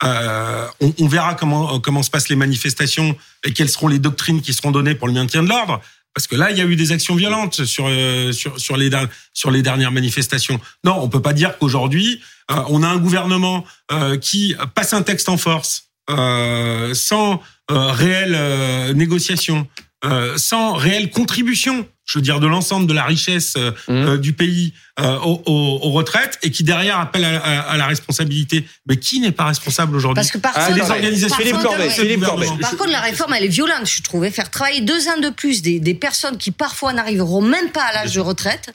Euh, 0.04 0.68
on, 0.82 0.94
on 1.00 1.08
verra 1.08 1.36
comment 1.36 1.80
comment 1.80 2.04
se 2.04 2.10
passent 2.10 2.30
les 2.30 2.36
manifestations 2.36 3.16
et 3.46 3.54
quelles 3.54 3.70
seront 3.70 3.88
les 3.88 4.00
doctrines 4.00 4.42
qui 4.42 4.54
seront 4.54 4.72
données 4.72 4.96
pour 4.96 5.08
le 5.08 5.14
maintien 5.14 5.44
de 5.44 5.50
l'ordre. 5.50 5.82
Parce 6.14 6.28
que 6.28 6.36
là, 6.36 6.52
il 6.52 6.58
y 6.58 6.62
a 6.62 6.66
eu 6.66 6.76
des 6.76 6.92
actions 6.92 7.16
violentes 7.16 7.64
sur 7.66 7.86
euh, 7.88 8.32
sur 8.32 8.60
sur 8.60 8.78
les 8.78 8.90
sur 9.34 9.50
les 9.50 9.62
dernières 9.62 9.92
manifestations. 9.92 10.60
Non, 10.84 11.00
on 11.02 11.10
peut 11.10 11.22
pas 11.22 11.34
dire 11.34 11.58
qu'aujourd'hui 11.58 12.22
euh, 12.52 12.56
on 12.68 12.84
a 12.84 12.88
un 12.88 12.98
gouvernement 12.98 13.66
euh, 13.92 14.18
qui 14.18 14.56
passe 14.76 14.94
un 14.94 15.02
texte 15.02 15.30
en 15.30 15.38
force 15.38 15.90
euh, 16.10 16.94
sans 16.94 17.42
euh, 17.72 17.92
réelle 17.92 18.36
euh, 18.36 18.94
négociation, 18.94 19.68
euh, 20.06 20.38
sans 20.38 20.74
réelle 20.74 21.10
contribution, 21.10 21.88
je 22.06 22.18
veux 22.18 22.22
dire, 22.22 22.40
de 22.40 22.48
l'ensemble 22.48 22.86
de 22.88 22.94
la 22.94 23.04
richesse 23.06 23.54
euh, 23.58 23.72
Mmh. 23.88 23.92
euh, 23.94 24.18
du 24.18 24.34
pays 24.34 24.74
euh, 25.00 25.18
aux, 25.20 25.42
aux- 25.46 25.80
aux 25.84 25.92
retraites 25.92 26.38
et 26.44 26.52
qui 26.52 26.64
derrière 26.64 27.00
appelle 27.00 27.24
à, 27.26 27.40
à- 27.42 27.60
à 27.72 27.78
la 27.78 27.88
responsabilité. 27.88 28.66
Mais 28.88 28.98
qui 28.98 29.20
n'est 29.20 29.32
pas 29.32 29.46
responsable 29.46 29.96
aujourd'hui 29.96 30.16
Parce 30.22 30.32
que 30.32 30.38
par 30.38 30.52
Ah, 30.56 30.66
C'est 30.68 30.74
contre, 30.74 30.84
les 30.86 30.92
organisations. 30.92 31.38
Philippe 31.38 31.54
contre, 31.56 31.68
Corbet. 31.68 31.90
Philippe. 31.90 32.26
Par 32.62 32.72
contre, 32.78 32.92
la 32.92 33.00
réforme, 33.02 33.34
elle 33.34 33.46
est 33.46 33.48
violente, 33.48 33.86
je 33.90 34.02
trouvais. 34.02 34.30
Faire 34.32 34.52
travailler 34.52 34.82
deux 34.82 35.08
ans 35.08 35.20
de 35.22 35.30
plus 35.30 35.62
des, 35.62 35.80
des 35.80 35.94
personnes 35.94 36.38
qui 36.38 36.52
parfois 36.52 36.94
n'arriveront 36.94 37.42
même 37.42 37.70
pas 37.70 37.84
à 37.84 37.94
l'âge 37.94 38.14
de 38.14 38.20
retraite, 38.20 38.70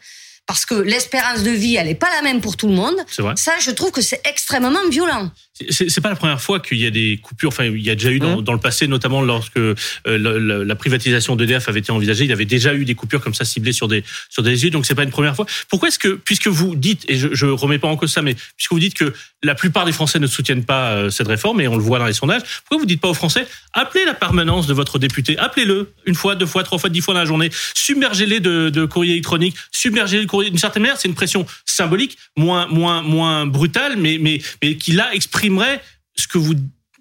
parce 0.47 0.64
que 0.64 0.75
l'espérance 0.75 1.42
de 1.42 1.50
vie, 1.50 1.76
elle 1.76 1.87
n'est 1.88 1.94
pas 1.94 2.08
la 2.16 2.23
même 2.23 2.40
pour 2.40 2.56
tout 2.56 2.68
le 2.68 2.75
monde. 2.75 2.97
Ça, 3.37 3.52
je 3.61 3.70
trouve 3.70 3.90
que 3.90 4.00
c'est 4.00 4.20
extrêmement 4.26 4.88
violent. 4.90 5.30
C'est 5.70 6.00
pas 6.00 6.08
la 6.10 6.16
première 6.16 6.40
fois 6.40 6.60
qu'il 6.60 6.78
y 6.78 6.86
a 6.86 6.90
des 6.90 7.18
coupures. 7.22 7.48
Enfin, 7.48 7.64
il 7.64 7.80
y 7.82 7.90
a 7.90 7.94
déjà 7.94 8.10
eu 8.10 8.18
dans, 8.18 8.38
Mmh. 8.38 8.42
dans 8.42 8.52
le 8.52 8.60
passé, 8.60 8.86
notamment 8.86 9.22
lorsque 9.22 9.56
euh, 9.58 9.74
la, 10.06 10.18
la- 10.18 10.64
la 10.64 10.74
privatisation 10.76 11.34
d'EDF 11.36 11.68
avait 11.68 11.80
été 11.80 11.90
envisagée, 11.92 12.24
il 12.24 12.30
y 12.30 12.32
avait 12.32 12.44
déjà 12.44 12.74
eu 12.74 12.84
des 12.84 12.94
coupures 12.94 13.20
comme 13.20 13.34
ça 13.34 13.44
ciblées 13.44 13.72
sur 13.72 13.88
des 13.88 14.04
sur 14.28 14.42
des 14.42 14.64
yeux. 14.64 14.70
Donc 14.70 14.86
c'est 14.86 14.94
pas 14.94 15.02
une 15.04 15.10
première 15.10 15.34
fois. 15.34 15.46
Pourquoi 15.68 15.88
est-ce 15.88 15.98
que, 15.98 16.08
puisque 16.08 16.48
vous 16.48 16.74
dites, 16.76 17.04
et 17.08 17.16
je, 17.16 17.28
je 17.32 17.46
remets 17.46 17.78
pas 17.78 17.88
en 17.88 17.96
cause 17.96 18.12
ça, 18.12 18.22
mais 18.22 18.34
puisque 18.56 18.72
vous 18.72 18.78
dites 18.78 18.94
que 18.94 19.12
la 19.42 19.54
plupart 19.54 19.84
des 19.84 19.92
Français 19.92 20.18
ne 20.18 20.26
soutiennent 20.26 20.64
pas 20.64 20.90
euh, 20.92 21.10
cette 21.10 21.28
réforme, 21.28 21.60
et 21.60 21.68
on 21.68 21.76
le 21.76 21.82
voit 21.82 21.98
dans 21.98 22.06
les 22.06 22.12
sondages, 22.12 22.42
pourquoi 22.64 22.78
vous 22.78 22.86
dites 22.86 23.00
pas 23.00 23.08
aux 23.08 23.14
Français 23.14 23.46
appelez 23.72 24.04
la 24.04 24.14
permanence 24.14 24.66
de 24.66 24.74
votre 24.74 24.98
député, 24.98 25.38
appelez-le 25.38 25.92
une 26.06 26.14
fois, 26.14 26.34
deux 26.34 26.46
fois, 26.46 26.62
trois 26.64 26.78
fois, 26.78 26.90
dix 26.90 27.00
fois 27.00 27.14
dans 27.14 27.20
la 27.20 27.26
journée, 27.26 27.50
submergez-les 27.74 28.40
de, 28.40 28.70
de 28.70 28.84
courrier 28.84 29.12
électronique, 29.12 29.54
submergez 29.70 30.20
le 30.20 30.26
courrier 30.26 30.50
d'une 30.50 30.58
certaine 30.58 30.82
manière. 30.82 30.98
C'est 30.98 31.08
une 31.08 31.14
pression 31.14 31.46
symbolique, 31.64 32.18
moins 32.36 32.66
moins 32.66 33.02
moins 33.02 33.46
brutale, 33.46 33.96
mais 33.96 34.18
mais 34.20 34.40
mais 34.62 34.76
qui 34.76 34.92
là 34.92 35.14
exprimerait 35.49 35.81
ce 36.17 36.26
que 36.28 36.38
vous 36.38 36.55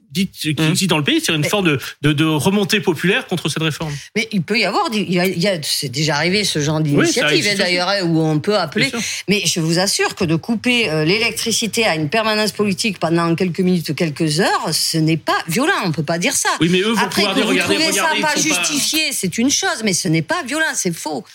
dites 0.09 0.31
qui 0.31 0.53
Mmh. 0.53 0.69
existe 0.69 0.89
dans 0.89 0.97
le 0.97 1.03
pays, 1.03 1.19
c'est 1.23 1.33
une 1.33 1.41
Mais- 1.41 1.49
forme 1.49 1.65
de, 1.67 1.79
de, 2.01 2.13
de 2.13 2.23
remontée 2.23 2.79
populaire 2.79 3.27
contre 3.27 3.49
cette 3.49 3.61
réforme. 3.61 3.93
Mais 4.15 4.27
il 4.31 4.41
peut 4.41 4.57
y 4.57 4.63
avoir, 4.63 4.89
du- 4.89 4.99
il 5.01 5.13
y 5.13 5.19
a, 5.19 5.25
il 5.27 5.37
y 5.37 5.47
a- 5.47 5.61
c'est 5.61 5.89
déjà 5.89 6.15
arrivé 6.15 6.43
ce 6.45 6.59
genre 6.59 6.79
d'initiative 6.79 7.45
hein, 7.51 7.55
d'ailleurs, 7.57 7.89
hein, 7.89 8.01
où 8.03 8.21
on 8.21 8.39
peut 8.39 8.57
appeler. 8.57 8.89
Mais 9.27 9.43
je 9.45 9.59
vous 9.59 9.79
assure 9.79 10.15
que 10.15 10.23
de 10.23 10.35
couper 10.35 10.89
euh, 10.89 11.03
l'électricité 11.03 11.85
à 11.85 11.95
une 11.95 12.09
permanence 12.09 12.53
politique 12.53 12.99
pendant 12.99 13.35
quelques 13.35 13.59
minutes, 13.59 13.93
quelques 13.95 14.39
heures, 14.39 14.73
ce 14.73 14.97
n'est 14.97 15.17
pas 15.17 15.37
violent. 15.49 15.73
On 15.83 15.91
peut 15.91 16.03
pas 16.03 16.17
dire 16.17 16.33
ça. 16.35 16.49
Oui, 16.61 16.69
mais 16.71 16.79
eux 16.79 16.93
vont 16.93 16.97
Après 17.01 17.23
que 17.23 17.33
dire 17.35 17.43
vous 17.43 17.49
regardez, 17.49 17.75
trouvez 17.75 17.91
regardez, 17.91 18.21
ça 18.21 18.27
pas- 18.27 18.39
justifié, 18.41 19.11
c'est 19.11 19.37
une 19.37 19.51
chose, 19.51 19.81
mais 19.83 19.93
ce 19.93 20.07
n'est 20.07 20.21
pas 20.23 20.41
violent, 20.43 20.71
c'est 20.73 20.95
faux. 20.95 21.25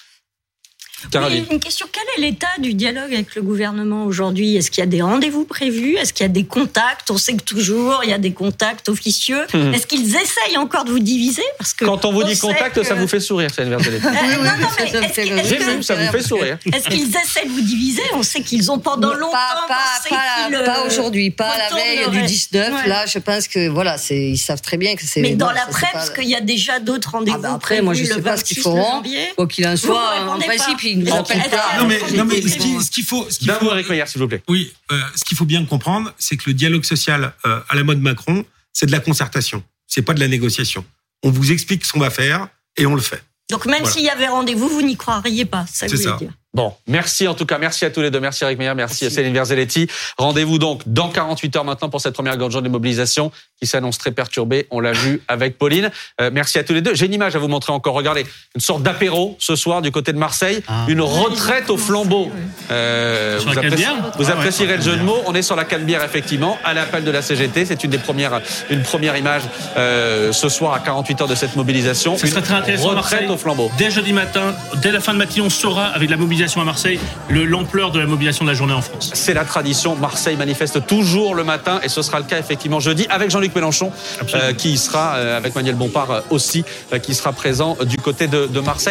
Oui, 1.14 1.44
une 1.50 1.60
question, 1.60 1.86
quel 1.90 2.02
est 2.24 2.26
l'état 2.28 2.46
du 2.58 2.74
dialogue 2.74 3.12
avec 3.12 3.34
le 3.34 3.42
gouvernement 3.42 4.04
aujourd'hui? 4.04 4.56
Est-ce 4.56 4.70
qu'il 4.70 4.80
y 4.80 4.86
a 4.86 4.86
des 4.90 5.02
rendez-vous 5.02 5.44
prévus? 5.44 5.96
Est-ce 5.96 6.12
qu'il 6.12 6.24
y 6.24 6.28
a 6.28 6.32
des 6.32 6.44
contacts? 6.44 7.10
On 7.10 7.18
sait 7.18 7.34
que 7.34 7.42
toujours, 7.42 8.00
il 8.04 8.10
y 8.10 8.12
a 8.12 8.18
des 8.18 8.32
contacts 8.32 8.88
officieux. 8.88 9.42
Mhm. 9.52 9.74
Est-ce 9.74 9.86
qu'ils 9.86 10.14
essayent 10.16 10.56
encore 10.56 10.84
de 10.84 10.90
vous 10.90 10.98
diviser? 10.98 11.42
Parce 11.58 11.72
que 11.74 11.84
Quand 11.84 12.04
on 12.04 12.12
vous 12.12 12.24
dit 12.24 12.38
contact, 12.38 12.76
que- 12.76 12.82
ça 12.84 12.94
vous 12.94 13.08
fait 13.08 13.20
sourire, 13.20 13.50
c'est 13.54 13.64
Verdelet. 13.64 13.96
Euh, 13.96 14.36
non, 14.36 14.42
non, 14.60 14.68
mais. 14.78 15.44
J'ai 15.44 15.58
vu, 15.58 15.82
ça 15.82 15.94
vous 15.94 16.10
fait 16.12 16.22
sourire. 16.22 16.58
Est-ce 16.72 16.88
qu'ils 16.88 17.08
essaient 17.16 17.46
de 17.46 17.50
vous 17.50 17.60
diviser? 17.60 18.02
On 18.14 18.22
sait 18.22 18.42
qu'ils 18.42 18.70
ont 18.70 18.78
pendant 18.78 19.14
longtemps 19.14 19.32
pas, 19.32 19.66
pas, 19.68 19.74
pensé 19.98 20.08
pas, 20.10 20.46
qu'ils, 20.48 20.64
pas 20.64 20.80
euh, 20.80 20.86
aujourd'hui, 20.86 21.30
pas 21.30 21.50
à 21.50 21.58
la 21.58 21.74
veille 21.76 21.96
du 21.98 22.04
retourneraient. 22.04 22.26
19. 22.26 22.72
Ouais. 22.74 22.88
Là, 22.88 23.06
je 23.06 23.18
pense 23.18 23.48
que 23.48 23.68
voilà, 23.68 23.96
ils 24.10 24.36
savent 24.38 24.60
très 24.60 24.76
bien 24.76 24.94
que 24.96 25.02
c'est. 25.06 25.20
Mais 25.20 25.34
dans 25.34 25.46
non, 25.46 25.52
la 25.52 25.60
ça, 25.60 25.66
c'est 25.66 25.72
presse, 25.72 25.92
pas- 25.92 25.98
parce 25.98 26.10
qu'il 26.10 26.28
y 26.28 26.34
a 26.34 26.40
déjà 26.40 26.78
d'autres 26.80 27.10
rendez-vous. 27.12 27.36
Ah 27.38 27.42
bah 27.48 27.52
après, 27.54 27.80
moi, 27.82 27.94
je 27.94 28.00
prévus 28.04 28.14
sais 28.14 28.22
pas 28.22 28.36
ce 28.36 28.44
qu'ils 28.44 28.56
26 28.58 28.62
feront. 28.62 29.02
Quoi 29.36 29.46
qu'il 29.46 29.66
en 29.66 29.76
soit, 29.76 30.10
en 30.28 30.38
principe, 30.38 30.78
nous 30.96 31.10
En 31.10 31.22
tout 31.22 31.32
cas, 31.32 31.78
Non 31.78 31.86
mais, 31.86 32.00
non, 32.16 32.24
mais 32.24 32.38
Ils 32.38 32.50
ce 32.82 32.90
qu'il 32.90 33.04
faut, 33.04 33.28
ce 33.30 33.38
qu'il 33.38 33.48
D'un 33.48 33.54
faut, 33.54 33.64
mot, 33.66 33.72
Eric 33.72 33.88
Meyer, 33.88 34.04
s'il 34.06 34.20
vous 34.20 34.28
plaît. 34.28 34.42
oui, 34.48 34.72
euh, 34.90 35.00
ce 35.14 35.24
qu'il 35.24 35.36
faut 35.36 35.44
bien 35.44 35.64
comprendre, 35.64 36.12
c'est 36.18 36.36
que 36.36 36.44
le 36.46 36.54
dialogue 36.54 36.84
social 36.84 37.32
euh, 37.46 37.60
à 37.68 37.74
la 37.76 37.84
mode 37.84 38.00
Macron, 38.00 38.44
c'est 38.72 38.86
de 38.86 38.92
la 38.92 39.00
concertation. 39.00 39.62
C'est 39.86 40.02
pas 40.02 40.14
de 40.14 40.20
la 40.20 40.28
négociation. 40.28 40.84
On 41.22 41.30
vous 41.30 41.52
explique 41.52 41.84
ce 41.84 41.92
qu'on 41.92 42.00
va 42.00 42.10
faire 42.10 42.48
et 42.76 42.86
on 42.86 42.94
le 42.94 43.00
fait. 43.02 43.22
Donc 43.50 43.66
même 43.66 43.80
Voilà. 43.80 43.92
s'il 43.92 44.02
y 44.04 44.08
avait 44.08 44.28
rendez-vous, 44.28 44.68
vous 44.68 44.82
n'y 44.82 44.96
croiriez 44.96 45.44
pas. 45.44 45.66
Ça 45.70 45.86
ça. 45.88 45.96
dire. 45.96 46.30
Bon, 46.54 46.74
merci 46.86 47.26
en 47.26 47.32
tout 47.34 47.46
cas, 47.46 47.56
merci 47.56 47.86
à 47.86 47.90
tous 47.90 48.02
les 48.02 48.10
deux, 48.10 48.20
merci 48.20 48.44
Eric 48.44 48.58
Meyer, 48.58 48.74
merci, 48.74 49.10
Céline 49.10 49.32
Verzelletti. 49.32 49.88
Rendez-vous 50.18 50.58
donc 50.58 50.82
dans 50.86 51.08
48 51.08 51.56
heures 51.56 51.64
maintenant 51.64 51.88
pour 51.88 52.02
cette 52.02 52.12
première 52.12 52.36
grande 52.36 52.52
journée 52.52 52.68
de 52.68 52.72
mobilisation 52.72 53.32
qui 53.58 53.66
s'annonce 53.66 53.96
très 53.96 54.10
perturbée, 54.10 54.66
on 54.70 54.78
l'a 54.80 54.92
vu 54.92 55.22
avec 55.28 55.56
Pauline. 55.56 55.90
Euh, 56.20 56.30
merci 56.30 56.58
à 56.58 56.64
tous 56.64 56.74
les 56.74 56.82
deux. 56.82 56.94
J'ai 56.94 57.06
une 57.06 57.14
image 57.14 57.34
à 57.36 57.38
vous 57.38 57.48
montrer 57.48 57.72
encore, 57.72 57.94
regardez, 57.94 58.26
une 58.54 58.60
sorte 58.60 58.82
d'apéro 58.82 59.34
ce 59.38 59.56
soir 59.56 59.80
du 59.80 59.90
côté 59.90 60.12
de 60.12 60.18
Marseille, 60.18 60.62
une 60.88 61.00
retraite 61.00 61.70
au 61.70 61.78
flambeau. 61.78 62.30
Euh, 62.70 63.38
Sur 63.38 63.48
vous, 63.48 63.54
Canebière 63.54 63.94
vous 64.18 64.24
Ah 64.26 64.26
ouais. 64.26 64.32
apprécierez 64.32 64.76
le 64.76 64.82
jeu 64.82 64.96
de 64.96 65.02
mots, 65.02 65.22
on 65.24 65.34
est 65.34 65.40
sur 65.42 65.56
la 65.56 65.64
Canebière 65.64 66.04
effectivement, 66.04 66.58
à 66.64 66.74
l'appel 66.74 67.04
de 67.04 67.10
la 67.10 67.22
CGT, 67.22 67.64
c'est 67.64 67.82
une 67.82 67.90
des 67.90 67.96
premières, 67.98 68.42
une 68.68 68.82
première 68.82 69.16
image 69.16 69.42
euh, 69.78 70.32
ce 70.32 70.50
soir 70.50 70.74
à 70.74 70.80
48 70.80 71.22
heures 71.22 71.28
de 71.28 71.34
cette 71.34 71.56
mobilisation. 71.56 72.18
Ce 72.18 72.26
serait 72.26 72.40
Une 72.40 72.44
très 72.46 72.54
intéressant 72.56 72.90
à 72.90 73.00
retraite 73.00 73.20
Marseille. 73.20 73.28
au 73.30 73.38
flambeau. 73.38 73.70
Dès 73.78 73.90
jeudi 73.90 74.12
matin, 74.12 74.54
dès 74.82 74.90
la 74.92 75.00
fin 75.00 75.14
de 75.14 75.18
matinée, 75.18 75.46
on 75.46 75.50
saura 75.50 75.86
avec 75.86 76.10
la 76.10 76.18
mobilisation 76.18 76.41
à 76.42 76.64
Marseille 76.64 76.98
le- 77.28 77.44
l'ampleur 77.44 77.92
de 77.92 78.00
la 78.00 78.06
mobilisation 78.06 78.44
de 78.44 78.50
la 78.50 78.56
journée 78.56 78.72
en 78.72 78.82
France. 78.82 79.10
C'est 79.14 79.32
la 79.34 79.44
tradition. 79.44 79.94
Marseille 79.94 80.36
manifeste 80.36 80.86
toujours 80.86 81.34
le 81.36 81.44
matin 81.44 81.80
et 81.84 81.88
ce 81.88 82.02
sera 82.02 82.18
le 82.18 82.24
cas 82.24 82.38
effectivement 82.38 82.80
jeudi 82.80 83.06
avec 83.10 83.30
Jean-Luc 83.30 83.54
Mélenchon 83.54 83.92
euh, 84.34 84.52
qui 84.52 84.76
sera 84.76 85.14
euh, 85.16 85.36
avec 85.36 85.54
Manuel 85.54 85.76
Bompard 85.76 86.10
euh, 86.10 86.20
aussi 86.30 86.64
euh, 86.92 86.98
qui 86.98 87.14
sera 87.14 87.32
présent 87.32 87.76
du 87.86 87.96
côté 87.96 88.26
de, 88.26 88.46
de 88.46 88.60
Marseille. 88.60 88.82